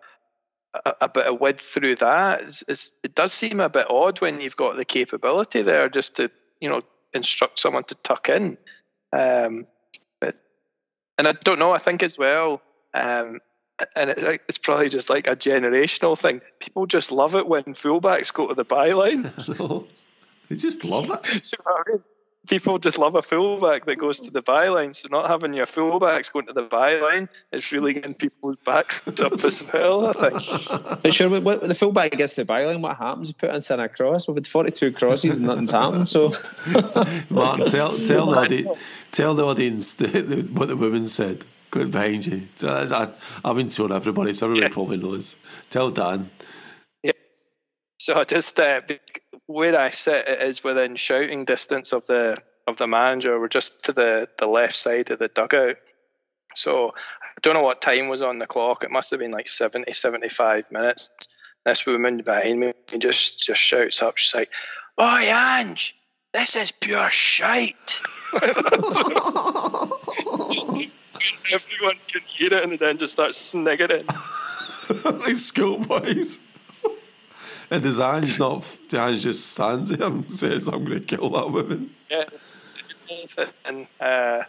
[0.84, 2.42] a, a bit of width through that.
[2.42, 6.16] It's, it's, it does seem a bit odd when you've got the capability there just
[6.16, 6.82] to you know
[7.14, 8.58] instruct someone to tuck in.
[9.12, 9.66] Um,
[10.20, 10.36] but
[11.18, 11.72] and I don't know.
[11.72, 12.60] I think as well.
[12.94, 13.40] Um,
[13.94, 16.40] and it's probably just like a generational thing.
[16.60, 19.58] People just love it when fullbacks go to the byline.
[19.58, 19.86] no,
[20.48, 22.02] they just love it.
[22.48, 24.94] People just love a fullback that goes to the byline.
[24.94, 29.32] So not having your fullbacks going to the byline is really getting people's backs up
[29.42, 30.06] as well.
[30.06, 31.02] I think.
[31.02, 33.30] But sure, when the fullback gets to the byline, what happens?
[33.30, 34.28] You put in a cross.
[34.28, 36.06] We've had forty-two crosses and nothing's happened.
[36.06, 36.30] So,
[37.30, 38.78] Martin, tell tell the audience,
[39.10, 41.44] tell the audience the, the, what the woman said.
[41.76, 42.48] Going behind you.
[42.56, 44.72] So I, have been told everybody, so everybody yeah.
[44.72, 45.36] probably knows.
[45.68, 46.30] Tell Dan.
[47.02, 47.52] Yes.
[47.98, 48.80] So I just uh,
[49.44, 53.38] where I sit is within shouting distance of the of the manager.
[53.38, 55.76] We're just to the, the left side of the dugout.
[56.54, 58.82] So I don't know what time was on the clock.
[58.82, 61.10] It must have been like 70, 75 minutes.
[61.66, 64.16] This woman behind me just just shouts up.
[64.16, 64.50] She's like,
[64.96, 65.94] "Oh, Ange,
[66.32, 68.00] this is pure shite."
[71.52, 74.06] Everyone can hear it and then just starts sniggering.
[75.04, 76.38] like schoolboys.
[77.70, 78.78] And does Ange not?
[78.92, 82.24] Ange just stands there and says, "I'm going to kill that woman." Yeah,
[83.64, 84.44] and uh,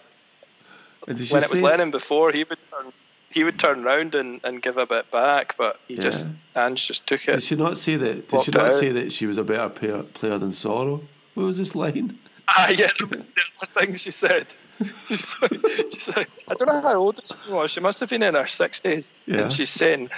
[1.06, 2.94] when it was Lennon before, he would turn,
[3.32, 6.02] he would turn round and, and give a bit back, but he yeah.
[6.02, 7.32] just Ange just took it.
[7.32, 8.30] Did she not say that?
[8.30, 11.04] Did she not say that she was a better player, player than Soro?
[11.34, 12.20] What was this line?
[12.50, 13.26] Ah, yeah, the
[13.60, 14.48] last thing she said.
[15.08, 15.60] She's like,
[15.92, 17.72] she's like, I don't know how old she was.
[17.72, 19.42] She must have been in her sixties, yeah.
[19.42, 20.12] and she's saying,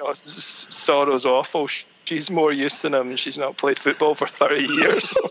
[0.00, 1.68] know, Soro's awful
[2.04, 3.16] she's more used than him.
[3.16, 5.16] She's not played football for 30 years.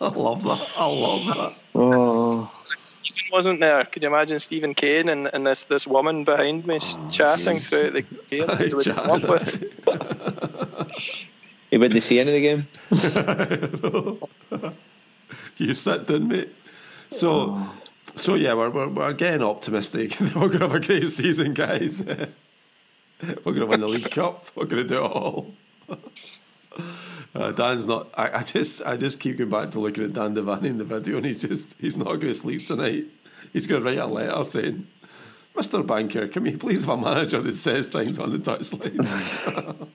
[0.00, 0.68] I love that.
[0.76, 1.60] I love that.
[1.74, 2.44] Oh.
[2.44, 3.84] Stephen wasn't there.
[3.84, 7.68] Could you imagine Stephen Kane and, and this, this woman behind me oh, chatting geez.
[7.68, 8.46] throughout the game?
[8.76, 8.86] Would
[11.76, 14.18] he wouldn't see any of the
[14.50, 14.78] game.
[15.58, 16.48] you sit, didn't mate.
[17.10, 17.74] So, oh.
[18.14, 20.18] so yeah, we're, we're, we're getting optimistic.
[20.20, 22.02] we're going to have a great season, guys.
[23.22, 24.44] We're going to win the League Cup.
[24.54, 25.54] We're going to do it all.
[27.34, 28.08] Uh, Dan's not.
[28.14, 30.84] I, I, just, I just keep going back to looking at Dan Devaney in the
[30.84, 33.06] video, and he's just, he's not going to sleep tonight.
[33.54, 34.86] He's going to write a letter saying,
[35.54, 35.86] "Mr.
[35.86, 39.88] Banker, can we please have a manager that says things on the touchline?"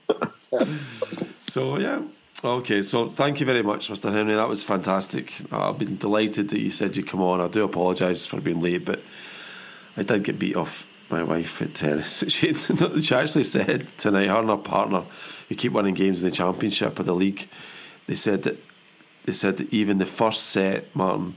[1.52, 2.00] So yeah,
[2.42, 2.80] okay.
[2.82, 4.10] So thank you very much, Mr.
[4.10, 4.34] Henry.
[4.34, 5.34] That was fantastic.
[5.52, 7.42] I've been delighted that you said you'd come on.
[7.42, 9.02] I do apologise for being late, but
[9.94, 12.22] I did get beat off my wife at tennis.
[12.30, 15.02] She, she actually said tonight, her and her partner,
[15.50, 17.46] who keep winning games in the championship or the league,
[18.06, 18.56] they said that
[19.26, 21.36] they said that even the first set, Martin,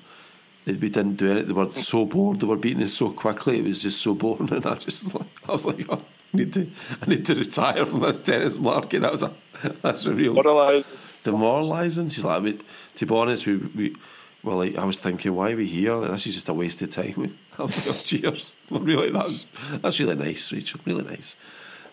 [0.66, 1.47] we didn't do it.
[1.47, 2.39] They were so bored.
[2.39, 3.59] They were beating us so quickly.
[3.59, 4.49] It was just so boring.
[4.53, 6.01] And I just, I was like, oh,
[6.45, 6.67] need to,
[7.01, 9.01] I need to retire from this tennis market.
[9.01, 9.33] That was a,
[9.81, 10.93] that's a real demoralising.
[11.23, 12.09] Demoralising.
[12.09, 12.61] She's like, I mean,
[12.95, 13.95] to be honest, we, we
[14.43, 15.95] well, like, I was thinking, why are we here?
[15.95, 17.36] Like, this is just a waste of time.
[17.57, 18.55] I was like, oh, cheers.
[18.69, 19.49] really, that's
[19.81, 20.79] that's really nice, Rachel.
[20.86, 21.36] Really nice.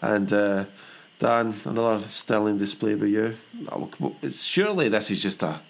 [0.03, 0.65] And uh,
[1.19, 3.37] Dan, another sterling display by you.
[4.23, 5.61] It's, surely this is just a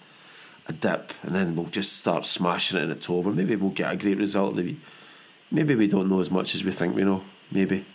[0.67, 3.31] a dip, and then we'll just start smashing it in October.
[3.31, 4.55] Maybe we'll get a great result.
[4.55, 4.79] Maybe,
[5.51, 7.23] maybe we don't know as much as we think we know.
[7.51, 7.85] Maybe.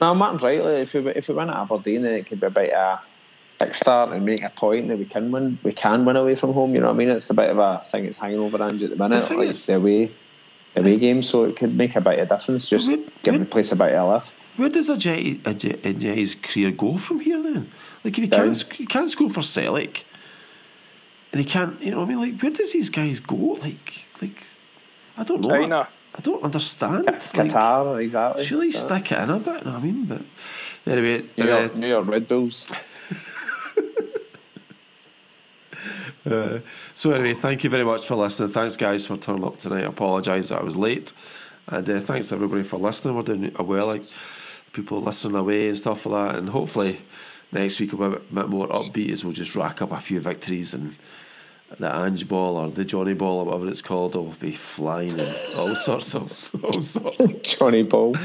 [0.00, 0.62] No, Martin's right.
[0.62, 3.00] Like, if we if we win at Aberdeen, then it could be a bit of
[3.60, 5.58] a kickstart and make a point that we can win.
[5.62, 6.74] We can win away from home.
[6.74, 7.10] You know what I mean?
[7.10, 8.04] It's a bit of a thing.
[8.04, 10.10] It's hanging over Ange at the minute, like the away
[10.76, 11.22] away game.
[11.22, 12.68] So it could make a bit of difference.
[12.68, 14.34] Just where, give the place a bit of a lift.
[14.56, 17.70] Where does Ajeti's career go from here then?
[18.04, 18.54] Like if he Down.
[18.54, 20.04] can't he can't score for Celtic,
[21.32, 23.58] and he can't, you know, what I mean, like where does these guys go?
[23.60, 24.42] Like, like
[25.16, 25.48] I don't know.
[25.48, 25.88] China.
[26.18, 27.06] I, don't understand.
[27.06, 28.44] Qatar, like, exactly.
[28.44, 28.88] Surely so.
[28.88, 29.46] stick it in a bit.
[29.46, 30.22] You know what I mean, but
[30.86, 32.70] anyway, New York, uh, New York Red Bulls.
[36.26, 36.58] Uh,
[36.92, 38.50] so anyway, thank you very much for listening.
[38.50, 39.84] Thanks, guys, for turning up tonight.
[39.84, 41.14] I apologise that I was late,
[41.68, 43.16] and uh, thanks everybody for listening.
[43.16, 44.02] We're doing a well, like
[44.72, 46.38] people listening away and stuff like that.
[46.38, 47.00] And hopefully
[47.52, 50.20] next week will be a bit more upbeat as we'll just rack up a few
[50.20, 50.96] victories and
[51.78, 55.34] the Ange ball or the Johnny ball or whatever it's called will be flying and
[55.58, 57.24] all sorts of all sorts.
[57.24, 57.42] Of.
[57.58, 58.16] Johnny ball.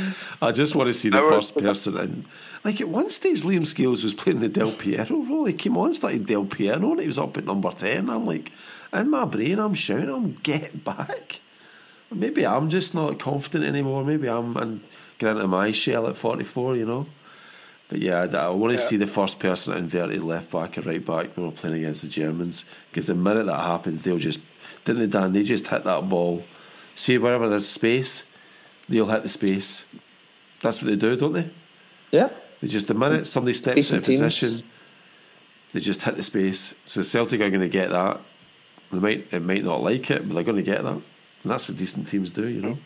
[0.41, 2.25] I just want to see the first person and
[2.63, 5.45] like at one stage, Liam Scales was playing the Del Piero role.
[5.45, 8.09] He came on, started Del Piero, and he was up at number 10.
[8.09, 8.53] I'm like,
[8.93, 11.41] in my brain, I'm shouting him, get back.
[12.09, 14.05] Maybe I'm just not confident anymore.
[14.05, 14.81] Maybe I'm and
[15.17, 17.05] getting into my shell at 44, you know.
[17.89, 18.89] But yeah, I, I want to yeah.
[18.89, 22.07] see the first person inverted left back and right back when we're playing against the
[22.07, 22.65] Germans.
[22.89, 24.39] Because the minute that happens, they'll just,
[24.85, 25.33] didn't they, Dan?
[25.33, 26.43] They just hit that ball.
[26.95, 28.29] See, wherever there's space,
[28.87, 29.85] they'll hit the space.
[30.61, 31.49] That's what they do, don't they?
[32.11, 32.29] Yeah.
[32.61, 34.63] They just the minute somebody steps Decent in position,
[35.73, 36.73] they just hit the space.
[36.85, 38.21] So Celtic are going to get that.
[38.91, 41.03] They might it might not like it, but they're going to get that, and
[41.43, 42.77] that's what decent teams do, you know.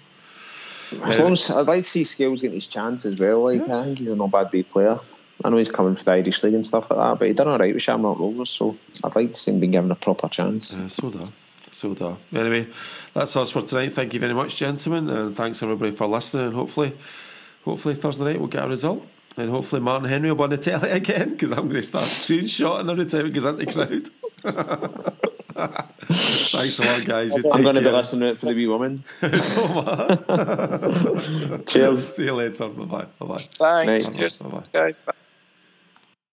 [1.04, 3.44] As long as I'd like to see Scales getting his chance as well.
[3.44, 3.80] Like yeah.
[3.80, 5.00] I think he's a not bad B player.
[5.44, 7.48] I know he's coming for the Irish League and stuff like that, but he done
[7.48, 10.28] all right with Shamrock Rovers, so I'd like to see him being given a proper
[10.30, 10.74] chance.
[10.74, 11.28] Uh, so da,
[11.70, 12.16] so da.
[12.34, 12.68] Anyway,
[13.14, 13.94] that's us for tonight.
[13.94, 16.48] Thank you very much, gentlemen, and thanks everybody for listening.
[16.48, 16.94] And hopefully,
[17.64, 19.06] hopefully Thursday night we'll get a result.
[19.38, 22.06] And hopefully Martin Henry will be on the telly again because I'm going to start
[22.06, 23.72] screenshotting every time he goes into the
[24.44, 25.24] crowd.
[25.58, 27.34] Thanks a lot, guys.
[27.36, 29.04] You I'm going to be listening to it for the wee woman.
[31.68, 32.16] Cheers.
[32.16, 32.68] See you later.
[32.70, 33.06] Bye bye.
[33.20, 33.44] Bye bye.
[33.86, 34.16] Thanks.
[34.16, 34.42] Cheers,
[34.72, 34.98] guys.
[35.00, 35.14] Bye.